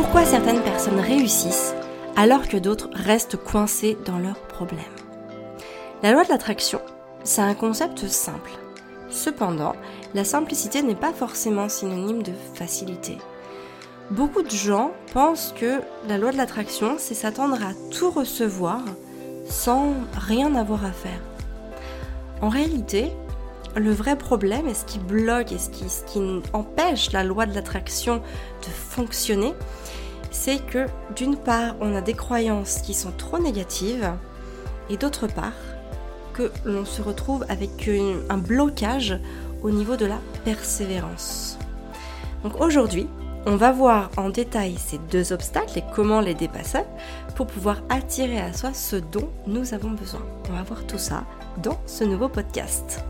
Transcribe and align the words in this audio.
Pourquoi 0.00 0.24
certaines 0.24 0.62
personnes 0.62 1.00
réussissent 1.00 1.74
alors 2.14 2.46
que 2.46 2.56
d'autres 2.56 2.88
restent 2.94 3.36
coincées 3.36 3.98
dans 4.06 4.20
leurs 4.20 4.38
problèmes 4.38 4.78
La 6.04 6.12
loi 6.12 6.22
de 6.22 6.28
l'attraction, 6.28 6.80
c'est 7.24 7.40
un 7.40 7.54
concept 7.54 8.06
simple. 8.06 8.52
Cependant, 9.10 9.74
la 10.14 10.22
simplicité 10.22 10.82
n'est 10.82 10.94
pas 10.94 11.12
forcément 11.12 11.68
synonyme 11.68 12.22
de 12.22 12.30
facilité. 12.54 13.18
Beaucoup 14.12 14.42
de 14.42 14.50
gens 14.50 14.92
pensent 15.12 15.52
que 15.58 15.80
la 16.08 16.16
loi 16.16 16.30
de 16.30 16.36
l'attraction, 16.36 16.94
c'est 16.96 17.14
s'attendre 17.14 17.56
à 17.56 17.74
tout 17.90 18.10
recevoir 18.10 18.82
sans 19.50 19.94
rien 20.16 20.54
avoir 20.54 20.84
à 20.84 20.92
faire. 20.92 21.20
En 22.40 22.50
réalité, 22.50 23.10
le 23.76 23.92
vrai 23.92 24.16
problème 24.16 24.66
et 24.66 24.74
ce 24.74 24.84
qui 24.84 24.98
bloque 24.98 25.52
et 25.52 25.58
ce 25.58 25.70
qui, 25.70 26.20
empêche 26.52 27.12
la 27.12 27.24
loi 27.24 27.46
de 27.46 27.54
l'attraction 27.54 28.16
de 28.16 28.68
fonctionner, 28.68 29.54
c'est 30.30 30.64
que 30.64 30.86
d'une 31.16 31.36
part, 31.36 31.74
on 31.80 31.94
a 31.94 32.00
des 32.00 32.14
croyances 32.14 32.80
qui 32.82 32.94
sont 32.94 33.12
trop 33.12 33.38
négatives 33.38 34.12
et 34.90 34.96
d'autre 34.96 35.26
part, 35.26 35.52
que 36.32 36.50
l'on 36.64 36.84
se 36.84 37.02
retrouve 37.02 37.44
avec 37.48 37.90
un 38.28 38.38
blocage 38.38 39.18
au 39.62 39.70
niveau 39.70 39.96
de 39.96 40.06
la 40.06 40.18
persévérance. 40.44 41.58
Donc 42.44 42.60
aujourd'hui, 42.60 43.08
on 43.46 43.56
va 43.56 43.72
voir 43.72 44.10
en 44.16 44.30
détail 44.30 44.76
ces 44.78 44.98
deux 45.10 45.32
obstacles 45.32 45.78
et 45.78 45.84
comment 45.94 46.20
les 46.20 46.34
dépasser 46.34 46.82
pour 47.34 47.46
pouvoir 47.46 47.82
attirer 47.88 48.40
à 48.40 48.52
soi 48.52 48.72
ce 48.74 48.96
dont 48.96 49.30
nous 49.46 49.74
avons 49.74 49.90
besoin. 49.90 50.22
On 50.48 50.52
va 50.52 50.62
voir 50.62 50.86
tout 50.86 50.98
ça 50.98 51.24
dans 51.62 51.78
ce 51.86 52.04
nouveau 52.04 52.28
podcast. 52.28 53.04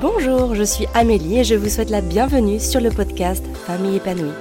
Bonjour, 0.00 0.54
je 0.54 0.62
suis 0.62 0.86
Amélie 0.94 1.40
et 1.40 1.44
je 1.44 1.54
vous 1.54 1.68
souhaite 1.68 1.90
la 1.90 2.00
bienvenue 2.00 2.58
sur 2.58 2.80
le 2.80 2.90
podcast 2.90 3.44
Famille 3.66 3.96
épanouie. 3.96 4.32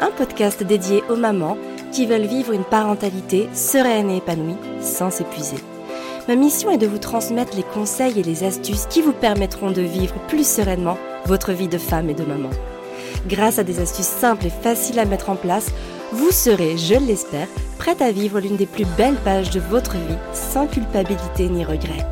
Un 0.00 0.10
podcast 0.10 0.62
dédié 0.62 1.02
aux 1.08 1.16
mamans 1.16 1.56
qui 1.92 2.06
veulent 2.06 2.26
vivre 2.26 2.52
une 2.52 2.64
parentalité 2.64 3.48
sereine 3.54 4.10
et 4.10 4.18
épanouie 4.18 4.56
sans 4.82 5.10
s'épuiser. 5.10 5.56
Ma 6.28 6.36
mission 6.36 6.70
est 6.70 6.78
de 6.78 6.86
vous 6.86 6.98
transmettre 6.98 7.56
les 7.56 7.62
conseils 7.62 8.20
et 8.20 8.22
les 8.22 8.44
astuces 8.44 8.86
qui 8.86 9.00
vous 9.00 9.14
permettront 9.14 9.70
de 9.70 9.82
vivre 9.82 10.14
plus 10.28 10.46
sereinement 10.46 10.98
votre 11.24 11.52
vie 11.52 11.68
de 11.68 11.78
femme 11.78 12.10
et 12.10 12.14
de 12.14 12.24
maman. 12.24 12.50
Grâce 13.26 13.58
à 13.58 13.64
des 13.64 13.80
astuces 13.80 14.06
simples 14.06 14.46
et 14.46 14.50
faciles 14.50 14.98
à 14.98 15.06
mettre 15.06 15.30
en 15.30 15.36
place, 15.36 15.70
vous 16.12 16.30
serez, 16.30 16.78
je 16.78 16.94
l'espère, 16.94 17.48
prête 17.78 18.00
à 18.00 18.12
vivre 18.12 18.40
l'une 18.40 18.56
des 18.56 18.66
plus 18.66 18.86
belles 18.96 19.18
pages 19.24 19.50
de 19.50 19.60
votre 19.60 19.92
vie 19.92 20.18
sans 20.32 20.66
culpabilité 20.66 21.48
ni 21.48 21.64
regret. 21.64 22.06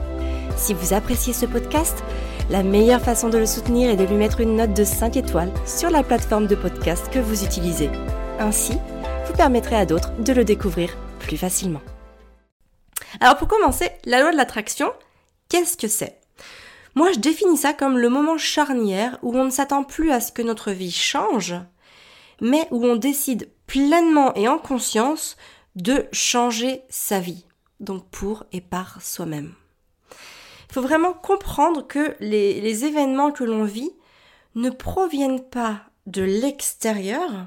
Si 0.57 0.75
vous 0.75 0.93
appréciez 0.93 1.33
ce 1.33 1.47
podcast, 1.47 2.03
la 2.51 2.63
meilleure 2.63 3.01
façon 3.01 3.31
de 3.31 3.39
le 3.39 3.47
soutenir 3.47 3.91
est 3.91 3.97
de 3.97 4.05
lui 4.05 4.17
mettre 4.17 4.41
une 4.41 4.57
note 4.57 4.75
de 4.75 4.85
5 4.85 5.17
étoiles 5.17 5.53
sur 5.65 5.91
la 5.91 6.03
plateforme 6.03 6.47
de 6.47 6.55
podcast 6.55 7.09
que 7.11 7.19
vous 7.19 7.43
utilisez. 7.43 7.91
Ainsi, 8.39 8.75
vous 9.27 9.33
permettrez 9.33 9.77
à 9.77 9.87
d'autres 9.87 10.13
de 10.21 10.33
le 10.33 10.45
découvrir 10.45 10.95
plus 11.19 11.39
facilement. 11.39 11.83
Alors 13.21 13.37
pour 13.39 13.49
commencer, 13.49 13.89
la 14.05 14.21
loi 14.21 14.31
de 14.31 14.37
l'attraction, 14.37 14.93
qu'est-ce 15.49 15.79
que 15.79 15.89
c'est? 15.89 16.19
Moi 16.95 17.13
je 17.13 17.19
définis 17.19 17.57
ça 17.57 17.73
comme 17.73 17.99
le 17.99 18.11
moment 18.11 18.37
charnière 18.37 19.19
où 19.23 19.35
on 19.37 19.45
ne 19.45 19.51
s'attend 19.51 19.85
plus 19.85 20.11
à 20.11 20.21
ce 20.21 20.33
que 20.33 20.43
notre 20.43 20.71
vie 20.71 20.93
change, 20.93 21.55
mais 22.43 22.69
où 22.71 22.85
on 22.85 22.97
décide 22.97 23.49
pleinement 23.67 24.35
et 24.35 24.49
en 24.49 24.59
conscience 24.59 25.37
de 25.75 26.07
changer 26.13 26.83
sa 26.89 27.21
vie, 27.21 27.45
donc 27.81 28.09
pour 28.11 28.45
et 28.53 28.61
par 28.61 29.03
soi-même. 29.03 29.55
Il 30.69 30.75
faut 30.75 30.83
vraiment 30.83 31.13
comprendre 31.13 31.87
que 31.87 32.17
les, 32.21 32.85
événements 32.85 33.33
que 33.33 33.45
l'on 33.45 33.65
vit 33.65 33.93
ne 34.55 34.71
proviennent 34.71 35.45
pas 35.45 35.83
de 36.07 36.23
l'extérieur, 36.23 37.47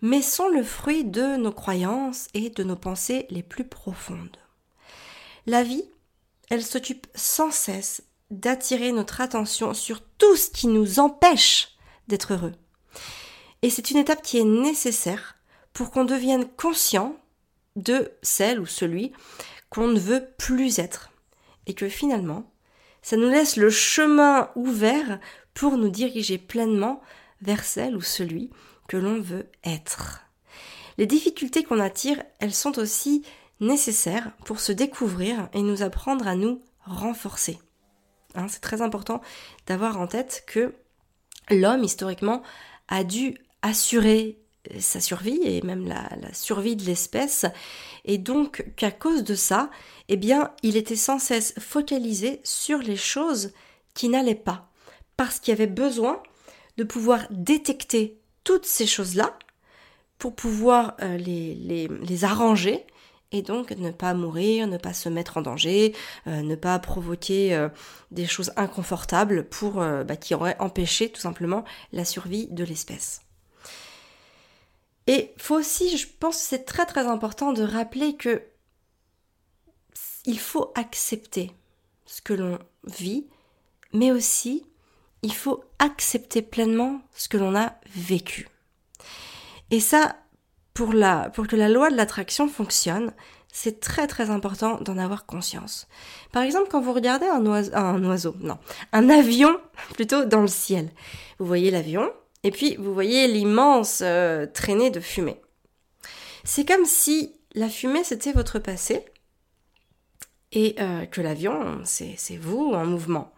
mais 0.00 0.22
sont 0.22 0.48
le 0.48 0.62
fruit 0.62 1.04
de 1.04 1.36
nos 1.36 1.52
croyances 1.52 2.28
et 2.34 2.50
de 2.50 2.62
nos 2.62 2.76
pensées 2.76 3.26
les 3.30 3.42
plus 3.42 3.64
profondes. 3.64 4.36
La 5.46 5.62
vie, 5.62 5.84
elle 6.50 6.64
s'occupe 6.64 7.06
sans 7.14 7.50
cesse 7.50 8.02
d'attirer 8.30 8.92
notre 8.92 9.20
attention 9.20 9.74
sur 9.74 10.00
tout 10.00 10.36
ce 10.36 10.50
qui 10.50 10.66
nous 10.66 11.00
empêche 11.00 11.76
d'être 12.06 12.34
heureux. 12.34 12.54
Et 13.62 13.70
c'est 13.70 13.90
une 13.90 13.96
étape 13.96 14.22
qui 14.22 14.38
est 14.38 14.44
nécessaire 14.44 15.37
pour 15.78 15.92
qu'on 15.92 16.04
devienne 16.04 16.48
conscient 16.48 17.14
de 17.76 18.10
celle 18.20 18.58
ou 18.58 18.66
celui 18.66 19.12
qu'on 19.70 19.86
ne 19.86 20.00
veut 20.00 20.26
plus 20.36 20.80
être 20.80 21.12
et 21.68 21.74
que 21.74 21.88
finalement, 21.88 22.50
ça 23.00 23.16
nous 23.16 23.28
laisse 23.28 23.54
le 23.54 23.70
chemin 23.70 24.50
ouvert 24.56 25.20
pour 25.54 25.76
nous 25.76 25.88
diriger 25.88 26.36
pleinement 26.36 27.00
vers 27.42 27.62
celle 27.62 27.94
ou 27.94 28.00
celui 28.00 28.50
que 28.88 28.96
l'on 28.96 29.20
veut 29.20 29.46
être. 29.62 30.22
Les 30.96 31.06
difficultés 31.06 31.62
qu'on 31.62 31.78
attire, 31.78 32.24
elles 32.40 32.54
sont 32.54 32.80
aussi 32.80 33.22
nécessaires 33.60 34.32
pour 34.44 34.58
se 34.58 34.72
découvrir 34.72 35.48
et 35.52 35.62
nous 35.62 35.84
apprendre 35.84 36.26
à 36.26 36.34
nous 36.34 36.60
renforcer. 36.86 37.56
Hein, 38.34 38.48
c'est 38.48 38.62
très 38.62 38.82
important 38.82 39.20
d'avoir 39.68 40.00
en 40.00 40.08
tête 40.08 40.42
que 40.44 40.74
l'homme, 41.50 41.84
historiquement, 41.84 42.42
a 42.88 43.04
dû 43.04 43.36
assurer 43.62 44.40
sa 44.78 45.00
survie 45.00 45.40
et 45.44 45.62
même 45.62 45.86
la, 45.86 46.08
survie 46.32 46.76
de 46.76 46.84
l'espèce. 46.84 47.46
Et 48.04 48.18
donc 48.18 48.64
qu'à 48.76 48.90
cause 48.90 49.24
de 49.24 49.34
ça, 49.34 49.70
eh 50.08 50.16
bien, 50.16 50.52
il 50.62 50.76
était 50.76 50.96
sans 50.96 51.18
cesse 51.18 51.54
focalisé 51.58 52.40
sur 52.44 52.78
les 52.78 52.96
choses 52.96 53.52
qui 53.94 54.08
n'allaient 54.08 54.34
pas. 54.34 54.70
Parce 55.16 55.40
qu'il 55.40 55.52
avait 55.52 55.66
besoin 55.66 56.22
de 56.76 56.84
pouvoir 56.84 57.26
détecter 57.30 58.18
toutes 58.44 58.66
ces 58.66 58.86
choses-là 58.86 59.36
pour 60.18 60.34
pouvoir 60.34 60.96
euh, 61.02 61.16
les, 61.16 61.54
les, 61.88 62.24
arranger 62.24 62.86
et 63.30 63.42
donc 63.42 63.70
ne 63.72 63.90
pas 63.90 64.14
mourir, 64.14 64.66
ne 64.66 64.78
pas 64.78 64.92
se 64.92 65.08
mettre 65.08 65.36
en 65.36 65.42
danger, 65.42 65.94
euh, 66.26 66.42
ne 66.42 66.54
pas 66.54 66.78
provoquer 66.78 67.54
euh, 67.54 67.68
des 68.10 68.26
choses 68.26 68.52
inconfortables 68.56 69.44
pour 69.44 69.74
bah, 69.74 70.16
qui 70.16 70.34
auraient 70.34 70.56
empêché 70.58 71.10
tout 71.10 71.20
simplement 71.20 71.64
la 71.92 72.04
survie 72.04 72.48
de 72.48 72.64
l'espèce. 72.64 73.20
Et 75.08 75.34
faut 75.38 75.56
aussi, 75.56 75.96
je 75.96 76.06
pense 76.20 76.36
c'est 76.36 76.64
très 76.64 76.86
très 76.86 77.06
important 77.06 77.52
de 77.52 77.62
rappeler 77.62 78.14
que 78.14 78.42
il 80.26 80.38
faut 80.38 80.70
accepter 80.76 81.50
ce 82.04 82.20
que 82.20 82.34
l'on 82.34 82.58
vit, 82.84 83.26
mais 83.94 84.12
aussi 84.12 84.66
il 85.22 85.34
faut 85.34 85.64
accepter 85.78 86.42
pleinement 86.42 87.00
ce 87.14 87.28
que 87.28 87.38
l'on 87.38 87.56
a 87.56 87.72
vécu. 87.96 88.48
Et 89.70 89.80
ça, 89.80 90.16
pour, 90.74 90.92
la, 90.92 91.30
pour 91.30 91.46
que 91.46 91.56
la 91.56 91.68
loi 91.68 91.90
de 91.90 91.96
l'attraction 91.96 92.46
fonctionne, 92.46 93.12
c'est 93.52 93.80
très 93.80 94.06
très 94.06 94.30
important 94.30 94.78
d'en 94.80 94.98
avoir 94.98 95.26
conscience. 95.26 95.88
Par 96.32 96.42
exemple, 96.42 96.68
quand 96.70 96.80
vous 96.80 96.92
regardez 96.92 97.26
un 97.26 97.44
oiseau, 97.46 97.74
un 97.74 98.04
oiseau, 98.04 98.36
non, 98.40 98.58
un 98.92 99.08
avion 99.08 99.58
plutôt 99.94 100.26
dans 100.26 100.42
le 100.42 100.48
ciel, 100.48 100.90
vous 101.38 101.46
voyez 101.46 101.70
l'avion, 101.70 102.12
et 102.44 102.50
puis, 102.50 102.76
vous 102.76 102.94
voyez 102.94 103.26
l'immense 103.26 104.00
euh, 104.02 104.46
traînée 104.46 104.90
de 104.90 105.00
fumée. 105.00 105.40
C'est 106.44 106.66
comme 106.66 106.84
si 106.84 107.34
la 107.54 107.68
fumée, 107.68 108.04
c'était 108.04 108.32
votre 108.32 108.58
passé 108.58 109.04
et 110.52 110.76
euh, 110.78 111.04
que 111.06 111.20
l'avion, 111.20 111.80
c'est 111.84 112.36
vous 112.36 112.72
en 112.72 112.86
mouvement. 112.86 113.32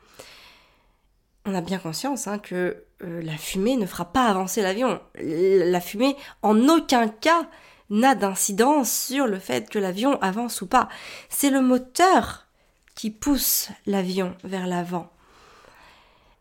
On 1.47 1.55
a 1.55 1.63
bien 1.63 1.79
conscience 1.79 2.29
hein, 2.29 2.39
que 2.39 2.85
euh, 3.03 3.23
la 3.23 3.37
fumée 3.37 3.77
ne 3.77 3.87
fera 3.87 4.13
pas 4.13 4.27
avancer 4.27 4.61
l'avion. 4.61 5.01
La 5.15 5.81
fumée, 5.81 6.17
en 6.43 6.69
aucun 6.69 7.09
cas, 7.09 7.49
n'a 7.89 8.15
d'incidence 8.15 8.93
sur 8.93 9.27
le 9.27 9.39
fait 9.39 9.69
que 9.69 9.79
l'avion 9.79 10.21
avance 10.21 10.61
ou 10.61 10.67
pas. 10.67 10.89
C'est 11.29 11.51
le 11.51 11.63
moteur 11.63 12.47
qui 12.95 13.11
pousse 13.11 13.71
l'avion 13.87 14.37
vers 14.45 14.67
l'avant. 14.67 15.11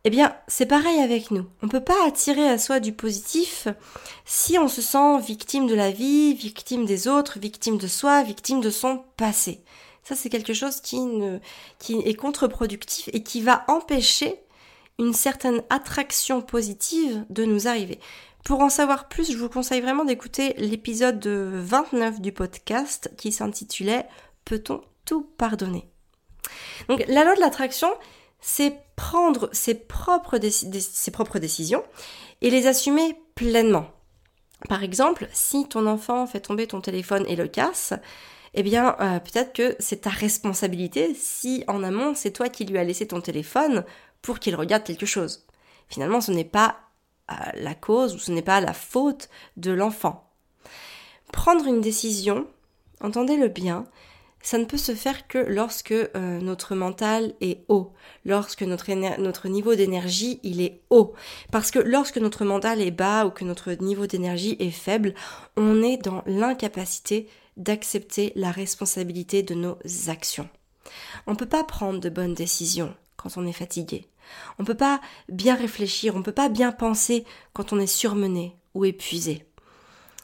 Eh 0.09 0.11
bien, 0.11 0.35
c'est 0.47 0.65
pareil 0.65 1.01
avec 1.01 1.29
nous. 1.29 1.45
On 1.61 1.67
ne 1.67 1.71
peut 1.71 1.83
pas 1.83 2.07
attirer 2.07 2.49
à 2.49 2.57
soi 2.57 2.79
du 2.79 2.93
positif 2.93 3.67
si 4.25 4.57
on 4.57 4.67
se 4.67 4.81
sent 4.81 5.19
victime 5.19 5.67
de 5.67 5.75
la 5.75 5.91
vie, 5.91 6.33
victime 6.33 6.87
des 6.87 7.07
autres, 7.07 7.37
victime 7.37 7.77
de 7.77 7.85
soi, 7.85 8.23
victime 8.23 8.59
de 8.59 8.71
son 8.71 9.03
passé. 9.17 9.61
Ça, 10.03 10.15
c'est 10.15 10.31
quelque 10.31 10.55
chose 10.55 10.81
qui, 10.81 10.97
qui 11.77 11.99
est 11.99 12.15
contre-productif 12.15 13.07
et 13.13 13.21
qui 13.21 13.43
va 13.43 13.63
empêcher 13.67 14.39
une 14.97 15.13
certaine 15.13 15.61
attraction 15.69 16.41
positive 16.41 17.23
de 17.29 17.45
nous 17.45 17.67
arriver. 17.67 17.99
Pour 18.43 18.61
en 18.61 18.69
savoir 18.69 19.09
plus, 19.09 19.31
je 19.31 19.37
vous 19.37 19.47
conseille 19.47 19.81
vraiment 19.81 20.05
d'écouter 20.05 20.55
l'épisode 20.57 21.23
29 21.27 22.19
du 22.19 22.31
podcast 22.31 23.11
qui 23.15 23.31
s'intitulait 23.31 24.07
Peut-on 24.43 24.81
tout 25.05 25.21
pardonner? 25.37 25.87
Donc 26.87 27.05
la 27.07 27.23
loi 27.23 27.35
de 27.35 27.41
l'attraction, 27.41 27.89
c'est 28.41 28.77
prendre 28.95 29.49
ses 29.53 29.75
propres, 29.75 30.37
décisions 30.37 31.83
et 32.41 32.49
les 32.49 32.67
assumer 32.67 33.17
pleinement. 33.35 33.87
Par 34.67 34.83
exemple, 34.83 35.27
si 35.31 35.67
ton 35.67 35.87
enfant 35.87 36.27
fait 36.27 36.41
tomber 36.41 36.67
ton 36.67 36.81
téléphone 36.81 37.25
et 37.27 37.35
le 37.35 37.47
casse, 37.47 37.93
eh 38.53 38.63
bien, 38.63 38.95
euh, 38.99 39.19
peut-être 39.19 39.53
que 39.53 39.75
c'est 39.79 40.01
ta 40.01 40.09
responsabilité 40.09 41.13
si 41.13 41.63
en 41.67 41.83
amont, 41.83 42.13
c'est 42.15 42.31
toi 42.31 42.49
qui 42.49 42.65
lui 42.65 42.77
as 42.77 42.83
laissé 42.83 43.07
ton 43.07 43.21
téléphone 43.21 43.85
pour 44.21 44.39
qu'il 44.39 44.55
regarde 44.55 44.83
quelque 44.83 45.05
chose. 45.05 45.45
Finalement, 45.87 46.21
ce 46.21 46.31
n'est 46.31 46.43
pas 46.43 46.77
la 47.53 47.75
cause 47.75 48.15
ou 48.15 48.19
ce 48.19 48.31
n'est 48.31 48.41
pas 48.41 48.61
la 48.61 48.73
faute 48.73 49.29
de 49.57 49.71
l'enfant. 49.71 50.29
Prendre 51.31 51.67
une 51.67 51.81
décision, 51.81 52.47
entendez-le 53.01 53.47
bien, 53.47 53.85
ça 54.41 54.57
ne 54.57 54.65
peut 54.65 54.77
se 54.77 54.95
faire 54.95 55.27
que 55.27 55.37
lorsque 55.37 55.91
euh, 55.91 56.39
notre 56.39 56.75
mental 56.75 57.33
est 57.41 57.65
haut, 57.67 57.93
lorsque 58.25 58.63
notre, 58.63 58.91
notre 59.19 59.47
niveau 59.47 59.75
d'énergie 59.75 60.39
il 60.43 60.61
est 60.61 60.81
haut. 60.89 61.13
Parce 61.51 61.71
que 61.71 61.79
lorsque 61.79 62.17
notre 62.17 62.45
mental 62.45 62.81
est 62.81 62.91
bas 62.91 63.25
ou 63.25 63.31
que 63.31 63.43
notre 63.43 63.73
niveau 63.73 64.07
d'énergie 64.07 64.55
est 64.59 64.71
faible, 64.71 65.13
on 65.57 65.81
est 65.83 65.97
dans 65.97 66.23
l'incapacité 66.25 67.27
d'accepter 67.57 68.31
la 68.35 68.51
responsabilité 68.51 69.43
de 69.43 69.53
nos 69.53 69.77
actions. 70.07 70.49
On 71.27 71.31
ne 71.31 71.37
peut 71.37 71.45
pas 71.45 71.63
prendre 71.63 71.99
de 71.99 72.09
bonnes 72.09 72.33
décisions 72.33 72.95
quand 73.17 73.37
on 73.37 73.45
est 73.45 73.53
fatigué. 73.53 74.07
On 74.57 74.63
ne 74.63 74.67
peut 74.67 74.75
pas 74.75 75.01
bien 75.27 75.55
réfléchir, 75.55 76.15
on 76.15 76.19
ne 76.19 76.23
peut 76.23 76.31
pas 76.31 76.49
bien 76.49 76.71
penser 76.71 77.25
quand 77.53 77.73
on 77.73 77.79
est 77.79 77.87
surmené 77.87 78.55
ou 78.73 78.85
épuisé. 78.85 79.45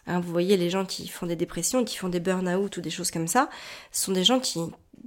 Hein, 0.07 0.19
vous 0.19 0.31
voyez, 0.31 0.57
les 0.57 0.69
gens 0.69 0.85
qui 0.85 1.07
font 1.07 1.25
des 1.25 1.35
dépressions, 1.35 1.83
qui 1.83 1.97
font 1.97 2.09
des 2.09 2.19
burn-out 2.19 2.77
ou 2.77 2.81
des 2.81 2.89
choses 2.89 3.11
comme 3.11 3.27
ça, 3.27 3.49
sont 3.91 4.11
des 4.11 4.23
gens 4.23 4.39
qui, 4.39 4.59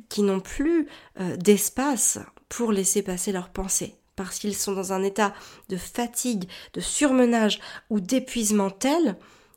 qui 0.08 0.22
n'ont 0.22 0.40
plus 0.40 0.88
euh, 1.20 1.36
d'espace 1.36 2.18
pour 2.48 2.72
laisser 2.72 3.02
passer 3.02 3.32
leurs 3.32 3.50
pensées. 3.50 3.94
Parce 4.16 4.38
qu'ils 4.38 4.56
sont 4.56 4.72
dans 4.72 4.92
un 4.92 5.04
état 5.04 5.32
de 5.68 5.76
fatigue, 5.76 6.48
de 6.72 6.80
surmenage 6.80 7.60
ou 7.88 8.00
d'épuisement 8.00 8.70
tel 8.70 9.16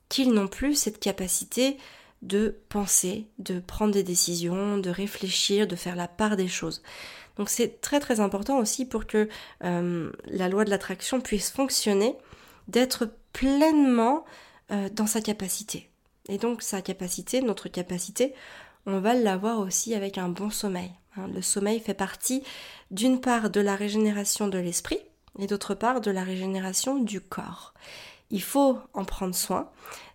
qu'ils 0.09 0.31
n'ont 0.31 0.47
plus 0.47 0.75
cette 0.75 0.99
capacité 0.99 1.77
de 2.21 2.55
penser, 2.69 3.27
de 3.39 3.59
prendre 3.59 3.93
des 3.93 4.03
décisions, 4.03 4.77
de 4.77 4.91
réfléchir, 4.91 5.65
de 5.65 5.75
faire 5.75 5.95
la 5.95 6.07
part 6.07 6.38
des 6.38 6.47
choses. 6.47 6.83
Donc 7.38 7.49
c'est 7.49 7.81
très 7.81 7.99
très 7.99 8.19
important 8.19 8.59
aussi 8.59 8.85
pour 8.85 9.07
que 9.07 9.27
euh, 9.63 10.11
la 10.25 10.49
loi 10.49 10.63
de 10.63 10.69
l'attraction 10.69 11.21
puisse 11.21 11.49
fonctionner, 11.49 12.15
d'être 12.67 13.09
pleinement 13.33 14.25
euh, 14.71 14.89
dans 14.89 15.07
sa 15.07 15.21
capacité. 15.21 15.89
Et 16.27 16.38
donc 16.38 16.62
sa 16.62 16.81
capacité, 16.81 17.41
notre 17.41 17.68
capacité, 17.69 18.33
on 18.85 19.00
va 19.00 19.13
l'avoir 19.13 19.59
aussi 19.59 19.94
avec 19.94 20.18
un 20.18 20.29
bon 20.29 20.50
sommeil. 20.50 20.91
Hein. 21.18 21.27
Le 21.33 21.41
sommeil 21.41 21.79
fait 21.79 21.94
partie 21.94 22.44
d'une 22.89 23.21
part 23.21 23.50
de 23.50 23.62
la 23.62 23.75
régénération 23.75 24.47
de 24.47 24.57
l'esprit 24.57 25.00
et 25.39 25.47
d'autre 25.47 25.75
part 25.75 26.01
de 26.01 26.12
la 26.12 26.23
régénération 26.23 27.00
du 27.00 27.21
corps. 27.21 27.73
Il 28.29 28.41
faut 28.41 28.79
en 28.94 29.06
prendre 29.06 29.35
soin. 29.35 29.69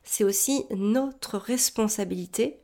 C'est 0.05 0.25
aussi 0.25 0.64
notre 0.70 1.38
responsabilité 1.38 2.59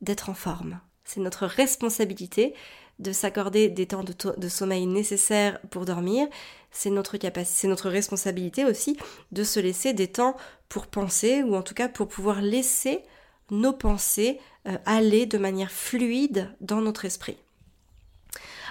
d'être 0.00 0.30
en 0.30 0.34
forme. 0.34 0.80
C'est 1.04 1.20
notre 1.20 1.46
responsabilité 1.46 2.54
de 2.98 3.12
s'accorder 3.12 3.68
des 3.68 3.86
temps 3.86 4.04
de, 4.04 4.48
sommeil 4.48 4.86
nécessaires 4.86 5.60
pour 5.70 5.84
dormir. 5.84 6.26
C'est 6.70 6.90
notre, 6.90 7.16
c'est 7.44 7.68
notre 7.68 7.88
responsabilité 7.88 8.64
aussi 8.64 8.96
de 9.32 9.44
se 9.44 9.60
laisser 9.60 9.92
des 9.92 10.08
temps 10.08 10.36
pour 10.68 10.86
penser, 10.86 11.42
ou 11.42 11.54
en 11.54 11.62
tout 11.62 11.74
cas 11.74 11.88
pour 11.88 12.08
pouvoir 12.08 12.40
laisser 12.42 13.02
nos 13.50 13.72
pensées 13.72 14.40
euh, 14.66 14.76
aller 14.84 15.26
de 15.26 15.38
manière 15.38 15.70
fluide 15.70 16.50
dans 16.60 16.80
notre 16.80 17.04
esprit. 17.04 17.38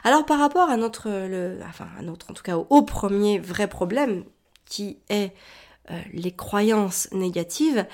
Alors 0.03 0.25
par 0.25 0.39
rapport 0.39 0.69
à 0.69 0.77
notre, 0.77 1.09
enfin 1.67 1.87
en 2.05 2.33
tout 2.33 2.43
cas 2.43 2.57
au, 2.57 2.81
premier 2.83 3.39
vrai 3.39 3.67
problème, 3.67 4.25
qui 4.65 4.99
est 5.09 5.33
euh, 5.89 5.99
les 6.13 6.31
croyances 6.31 7.09
négatives, 7.11 7.85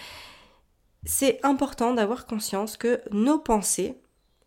c'est 1.05 1.39
important 1.43 1.93
d'avoir 1.93 2.25
conscience 2.25 2.77
que 2.77 3.01
nos 3.11 3.39
pensées 3.39 3.97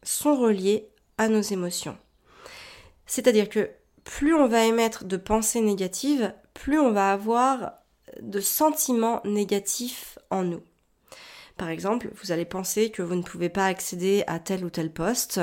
sont 0.03 0.37
reliées 0.37 0.89
à 1.19 1.29
nos 1.29 1.41
émotions. 1.41 1.97
C'est-à-dire 3.07 3.49
que 3.49 3.71
plus 4.05 4.35
on 4.35 4.49
va 4.49 4.65
émettre 4.65 5.05
de 5.05 5.17
pensées 5.17 5.61
négatives, 5.61 6.33
plus 6.55 6.79
on 6.79 6.93
va 6.93 7.13
avoir 7.13 7.73
de 8.21 8.41
sentiments 8.41 9.21
négatifs 9.25 10.19
en 10.31 10.43
nous. 10.45 10.63
Par 11.57 11.69
exemple, 11.71 12.11
vous 12.23 12.33
allez 12.33 12.45
penser 12.45 12.91
que 12.91 13.03
vous 13.03 13.15
ne 13.15 13.23
pouvez 13.23 13.49
pas 13.49 13.67
accéder 13.67 14.25
à 14.27 14.39
tel 14.39 14.65
ou 14.65 14.71
tel 14.71 14.93
poste 14.93 15.41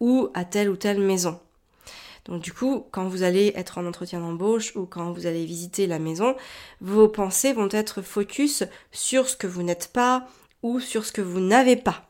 ou 0.00 0.28
à 0.34 0.44
telle 0.44 0.70
ou 0.70 0.76
telle 0.76 1.00
maison. 1.00 1.40
Donc 2.24 2.42
du 2.42 2.52
coup, 2.52 2.86
quand 2.90 3.06
vous 3.06 3.22
allez 3.22 3.52
être 3.54 3.78
en 3.78 3.86
entretien 3.86 4.20
d'embauche 4.20 4.74
ou 4.76 4.86
quand 4.86 5.12
vous 5.12 5.26
allez 5.26 5.44
visiter 5.44 5.86
la 5.86 5.98
maison, 5.98 6.36
vos 6.80 7.08
pensées 7.08 7.52
vont 7.52 7.68
être 7.70 8.02
focus 8.02 8.64
sur 8.90 9.28
ce 9.28 9.36
que 9.36 9.46
vous 9.46 9.62
n'êtes 9.62 9.90
pas 9.92 10.26
ou 10.62 10.80
sur 10.80 11.04
ce 11.04 11.12
que 11.12 11.22
vous 11.22 11.40
n'avez 11.40 11.76
pas 11.76 12.05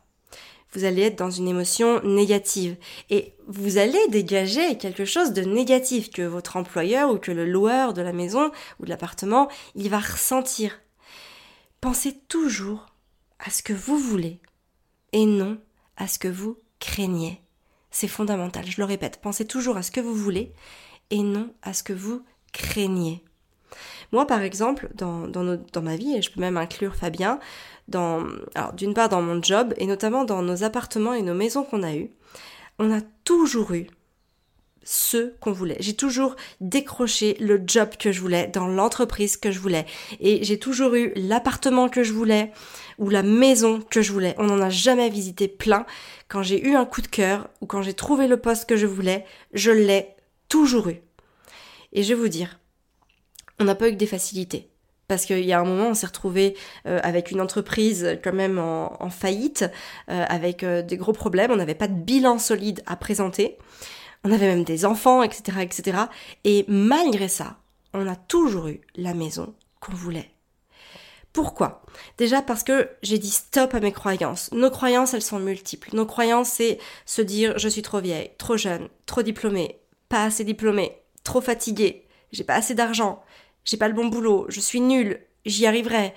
vous 0.76 0.84
allez 0.84 1.02
être 1.02 1.18
dans 1.18 1.30
une 1.30 1.48
émotion 1.48 2.02
négative. 2.02 2.76
Et 3.08 3.32
vous 3.48 3.78
allez 3.78 3.98
dégager 4.08 4.76
quelque 4.76 5.06
chose 5.06 5.32
de 5.32 5.42
négatif 5.42 6.10
que 6.10 6.22
votre 6.22 6.56
employeur 6.56 7.10
ou 7.10 7.18
que 7.18 7.32
le 7.32 7.46
loueur 7.46 7.94
de 7.94 8.02
la 8.02 8.12
maison 8.12 8.50
ou 8.78 8.84
de 8.84 8.90
l'appartement, 8.90 9.48
va 9.74 9.98
ressentir. 9.98 10.78
Pensez 11.80 12.18
toujours 12.28 12.86
à 13.38 13.50
ce 13.50 13.62
que 13.62 13.72
vous 13.72 13.98
voulez 13.98 14.38
et 15.12 15.24
non 15.24 15.58
à 15.96 16.08
ce 16.08 16.18
que 16.18 16.28
vous 16.28 16.58
craignez. 16.78 17.40
C'est 17.90 18.08
fondamental, 18.08 18.66
je 18.66 18.78
le 18.78 18.84
répète, 18.84 19.20
pensez 19.22 19.46
toujours 19.46 19.78
à 19.78 19.82
ce 19.82 19.90
que 19.90 20.00
vous 20.00 20.14
voulez 20.14 20.52
et 21.08 21.22
non 21.22 21.54
à 21.62 21.72
ce 21.72 21.82
que 21.82 21.94
vous 21.94 22.22
craignez. 22.52 23.24
Moi, 24.12 24.26
par 24.26 24.42
exemple, 24.42 24.88
dans, 24.94 25.26
dans, 25.26 25.82
ma 25.82 25.96
vie, 25.96 26.14
et 26.16 26.22
je 26.22 26.30
peux 26.30 26.40
même 26.40 26.56
inclure 26.56 26.94
Fabien, 26.94 27.38
d'une 27.88 28.94
part 28.94 29.08
dans 29.08 29.22
mon 29.22 29.42
job, 29.42 29.74
et 29.76 29.86
notamment 29.86 30.24
dans 30.24 30.42
nos 30.42 30.64
appartements 30.64 31.14
et 31.14 31.22
nos 31.22 31.34
maisons 31.34 31.64
qu'on 31.64 31.82
a 31.82 31.94
eues, 31.94 32.10
on 32.78 32.92
a 32.92 33.00
toujours 33.24 33.72
eu 33.72 33.86
ce 34.86 35.32
qu'on 35.40 35.52
voulait. 35.52 35.76
J'ai 35.80 35.94
toujours 35.94 36.36
décroché 36.60 37.36
le 37.40 37.60
job 37.66 37.90
que 37.98 38.12
je 38.12 38.20
voulais, 38.20 38.46
dans 38.46 38.68
l'entreprise 38.68 39.36
que 39.36 39.50
je 39.50 39.58
voulais. 39.58 39.84
Et 40.20 40.44
j'ai 40.44 40.58
toujours 40.58 40.94
eu 40.94 41.12
l'appartement 41.16 41.88
que 41.88 42.04
je 42.04 42.12
voulais 42.12 42.52
ou 42.98 43.10
la 43.10 43.24
maison 43.24 43.80
que 43.80 44.00
je 44.00 44.12
voulais. 44.12 44.36
On 44.38 44.44
n'en 44.44 44.60
a 44.60 44.70
jamais 44.70 45.10
visité 45.10 45.48
plein. 45.48 45.84
Quand 46.28 46.42
j'ai 46.42 46.64
eu 46.64 46.76
un 46.76 46.86
coup 46.86 47.02
de 47.02 47.08
cœur 47.08 47.48
ou 47.60 47.66
quand 47.66 47.82
j'ai 47.82 47.94
trouvé 47.94 48.28
le 48.28 48.36
poste 48.36 48.68
que 48.68 48.76
je 48.76 48.86
voulais, 48.86 49.24
je 49.52 49.72
l'ai 49.72 50.14
toujours 50.48 50.88
eu. 50.88 51.00
Et 51.92 52.04
je 52.04 52.14
vais 52.14 52.20
vous 52.20 52.28
dire, 52.28 52.60
on 53.60 53.64
n'a 53.64 53.74
pas 53.74 53.88
eu 53.88 53.92
que 53.92 53.96
des 53.96 54.06
facilités. 54.06 54.70
Parce 55.08 55.24
qu'il 55.24 55.44
y 55.44 55.52
a 55.52 55.60
un 55.60 55.64
moment, 55.64 55.88
on 55.88 55.94
s'est 55.94 56.06
retrouvé 56.06 56.56
euh, 56.86 56.98
avec 57.02 57.30
une 57.30 57.40
entreprise 57.40 58.18
quand 58.24 58.32
même 58.32 58.58
en, 58.58 59.10
faillite, 59.10 59.64
euh, 60.10 60.24
avec 60.28 60.64
euh, 60.64 60.82
des 60.82 60.96
gros 60.96 61.12
problèmes. 61.12 61.52
On 61.52 61.56
n'avait 61.56 61.76
pas 61.76 61.88
de 61.88 61.94
bilan 61.94 62.38
solide 62.38 62.82
à 62.86 62.96
présenter. 62.96 63.56
On 64.24 64.32
avait 64.32 64.48
même 64.48 64.64
des 64.64 64.84
enfants, 64.84 65.22
etc., 65.22 65.58
etc. 65.60 65.98
Et 66.42 66.64
malgré 66.66 67.28
ça, 67.28 67.58
on 67.94 68.08
a 68.08 68.16
toujours 68.16 68.66
eu 68.66 68.80
la 68.96 69.14
maison 69.14 69.54
qu'on 69.80 69.94
voulait. 69.94 70.30
Pourquoi? 71.32 71.82
Déjà 72.18 72.42
parce 72.42 72.64
que 72.64 72.88
j'ai 73.02 73.18
dit 73.18 73.30
stop 73.30 73.74
à 73.74 73.80
mes 73.80 73.92
croyances. 73.92 74.50
Nos 74.52 74.70
croyances, 74.70 75.14
elles 75.14 75.22
sont 75.22 75.38
multiples. 75.38 75.94
Nos 75.94 76.06
croyances, 76.06 76.48
c'est 76.48 76.78
se 77.04 77.22
dire 77.22 77.58
je 77.58 77.68
suis 77.68 77.82
trop 77.82 78.00
vieille, 78.00 78.30
trop 78.38 78.56
jeune, 78.56 78.88
trop 79.04 79.22
diplômée, 79.22 79.78
pas 80.08 80.24
assez 80.24 80.44
diplômée, 80.44 80.96
trop 81.24 81.42
fatiguée, 81.42 82.06
j'ai 82.32 82.44
pas 82.44 82.54
assez 82.54 82.74
d'argent, 82.74 83.22
j'ai 83.66 83.76
pas 83.76 83.88
le 83.88 83.94
bon 83.94 84.06
boulot, 84.06 84.46
je 84.48 84.60
suis 84.60 84.80
nulle, 84.80 85.20
j'y 85.44 85.66
arriverai 85.66 86.14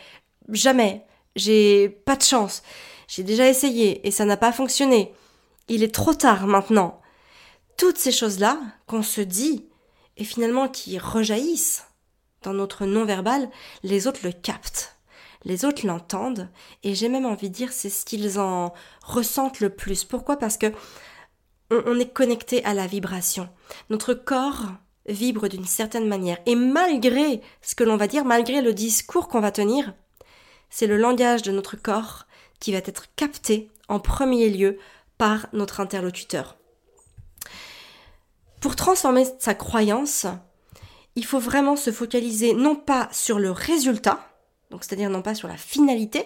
jamais, 0.49 1.05
j'ai 1.35 1.89
pas 1.89 2.15
de 2.15 2.23
chance, 2.23 2.63
j'ai 3.07 3.23
déjà 3.23 3.49
essayé 3.49 4.07
et 4.07 4.11
ça 4.11 4.23
n'a 4.23 4.37
pas 4.37 4.53
fonctionné. 4.53 5.13
Il 5.67 5.83
est 5.83 5.93
trop 5.93 6.13
tard 6.13 6.47
maintenant. 6.47 7.01
Toutes 7.77 7.97
ces 7.97 8.11
choses-là 8.11 8.59
qu'on 8.87 9.03
se 9.03 9.21
dit 9.21 9.65
et 10.17 10.23
finalement 10.23 10.67
qui 10.67 10.97
rejaillissent 10.97 11.85
dans 12.43 12.53
notre 12.53 12.85
non-verbal, 12.85 13.49
les 13.83 14.07
autres 14.07 14.21
le 14.23 14.31
captent. 14.31 14.95
Les 15.43 15.65
autres 15.65 15.85
l'entendent 15.85 16.49
et 16.83 16.95
j'ai 16.95 17.09
même 17.09 17.25
envie 17.25 17.49
de 17.49 17.55
dire 17.55 17.71
c'est 17.71 17.89
ce 17.89 18.05
qu'ils 18.05 18.39
en 18.39 18.73
ressentent 19.03 19.59
le 19.59 19.69
plus. 19.69 20.03
Pourquoi? 20.03 20.37
Parce 20.37 20.57
que 20.57 20.73
on 21.71 21.99
est 21.99 22.11
connecté 22.11 22.63
à 22.65 22.73
la 22.73 22.87
vibration. 22.87 23.47
Notre 23.89 24.13
corps 24.13 24.65
vibre 25.09 25.49
d'une 25.49 25.65
certaine 25.65 26.07
manière. 26.07 26.37
Et 26.45 26.55
malgré 26.55 27.41
ce 27.61 27.75
que 27.75 27.83
l'on 27.83 27.97
va 27.97 28.07
dire, 28.07 28.25
malgré 28.25 28.61
le 28.61 28.73
discours 28.73 29.27
qu'on 29.27 29.41
va 29.41 29.51
tenir, 29.51 29.93
c'est 30.69 30.87
le 30.87 30.97
langage 30.97 31.41
de 31.41 31.51
notre 31.51 31.75
corps 31.75 32.25
qui 32.59 32.71
va 32.71 32.77
être 32.77 33.05
capté 33.15 33.69
en 33.87 33.99
premier 33.99 34.49
lieu 34.49 34.77
par 35.17 35.47
notre 35.51 35.79
interlocuteur. 35.79 36.57
Pour 38.61 38.75
transformer 38.75 39.25
sa 39.39 39.53
croyance, 39.53 40.25
il 41.15 41.25
faut 41.25 41.39
vraiment 41.39 41.75
se 41.75 41.91
focaliser 41.91 42.53
non 42.53 42.75
pas 42.75 43.09
sur 43.11 43.39
le 43.39 43.51
résultat, 43.51 44.19
donc 44.69 44.83
c'est-à-dire 44.83 45.09
non 45.09 45.21
pas 45.21 45.35
sur 45.35 45.47
la 45.47 45.57
finalité, 45.57 46.25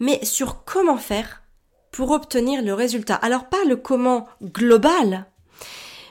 mais 0.00 0.24
sur 0.24 0.64
comment 0.64 0.96
faire 0.96 1.42
pour 1.90 2.10
obtenir 2.10 2.62
le 2.62 2.74
résultat. 2.74 3.14
Alors 3.14 3.48
pas 3.48 3.64
le 3.66 3.76
comment 3.76 4.26
global, 4.42 5.26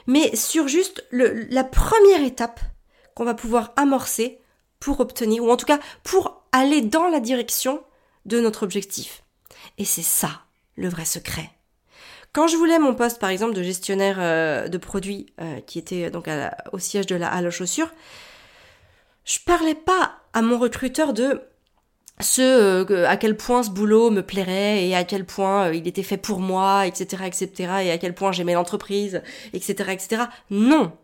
mais 0.06 0.34
sur 0.36 0.68
juste 0.68 1.04
la 1.10 1.64
première 1.64 2.22
étape 2.22 2.60
qu'on 3.14 3.24
va 3.24 3.34
pouvoir 3.34 3.72
amorcer 3.76 4.40
pour 4.80 5.00
obtenir, 5.00 5.44
ou 5.44 5.50
en 5.50 5.56
tout 5.56 5.66
cas 5.66 5.80
pour 6.02 6.44
aller 6.52 6.82
dans 6.82 7.08
la 7.08 7.20
direction 7.20 7.82
de 8.26 8.40
notre 8.40 8.62
objectif. 8.64 9.22
Et 9.78 9.84
c'est 9.84 10.02
ça 10.02 10.42
le 10.76 10.88
vrai 10.88 11.04
secret. 11.04 11.50
Quand 12.32 12.48
je 12.48 12.56
voulais 12.56 12.78
mon 12.80 12.94
poste, 12.94 13.20
par 13.20 13.30
exemple, 13.30 13.54
de 13.54 13.62
gestionnaire 13.62 14.16
euh, 14.18 14.68
de 14.68 14.76
produits, 14.76 15.26
euh, 15.40 15.60
qui 15.60 15.78
était 15.78 16.10
donc 16.10 16.28
au 16.72 16.78
siège 16.78 17.06
de 17.06 17.14
la 17.14 17.32
halle 17.32 17.46
aux 17.46 17.52
chaussures, 17.52 17.92
je 19.24 19.38
parlais 19.38 19.76
pas 19.76 20.16
à 20.32 20.42
mon 20.42 20.58
recruteur 20.58 21.12
de 21.12 21.40
ce 22.20 22.42
euh, 22.42 23.08
à 23.08 23.16
quel 23.16 23.36
point 23.36 23.62
ce 23.62 23.70
boulot 23.70 24.10
me 24.10 24.22
plairait 24.22 24.86
et 24.86 24.94
à 24.94 25.04
quel 25.04 25.24
point 25.24 25.68
euh, 25.68 25.74
il 25.74 25.88
était 25.88 26.02
fait 26.02 26.16
pour 26.16 26.38
moi, 26.38 26.86
etc., 26.86 27.24
etc., 27.26 27.48
et 27.82 27.90
à 27.90 27.98
quel 27.98 28.14
point 28.14 28.32
j'aimais 28.32 28.54
l'entreprise, 28.54 29.22
etc., 29.52 29.90
etc. 29.92 30.22
Non. 30.50 30.96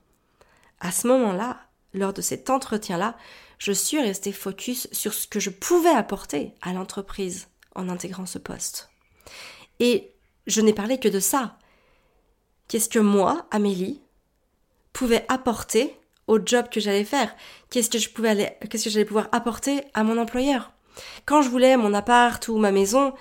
À 0.78 0.92
ce 0.92 1.08
moment-là, 1.08 1.60
lors 1.94 2.12
de 2.12 2.22
cet 2.22 2.48
entretien-là, 2.48 3.16
je 3.58 3.72
suis 3.72 4.00
restée 4.00 4.32
focus 4.32 4.88
sur 4.92 5.12
ce 5.12 5.26
que 5.26 5.40
je 5.40 5.50
pouvais 5.50 5.90
apporter 5.90 6.54
à 6.62 6.72
l'entreprise 6.72 7.48
en 7.74 7.88
intégrant 7.88 8.26
ce 8.26 8.38
poste. 8.38 8.88
Et 9.80 10.12
je 10.46 10.60
n'ai 10.60 10.72
parlé 10.72 10.98
que 10.98 11.08
de 11.08 11.20
ça. 11.20 11.58
Qu'est-ce 12.68 12.88
que 12.88 12.98
moi, 12.98 13.46
Amélie, 13.50 14.00
pouvais 14.92 15.24
apporter 15.28 15.96
au 16.28 16.38
job 16.44 16.66
que 16.70 16.80
j'allais 16.80 17.04
faire? 17.04 17.34
Qu'est-ce 17.68 17.90
que 17.90 17.98
je 17.98 18.10
pouvais 18.10 18.56
qu'est-ce 18.68 18.84
que 18.84 18.90
j'allais 18.90 19.04
pouvoir 19.04 19.28
apporter 19.32 19.82
à 19.92 20.04
mon 20.04 20.18
employeur? 20.18 20.72
Quand 21.26 21.42
je 21.42 21.48
voulais 21.48 21.76
mon 21.76 21.94
appart 21.94 22.46
ou 22.48 22.58
ma 22.58 22.72
maison, 22.72 23.14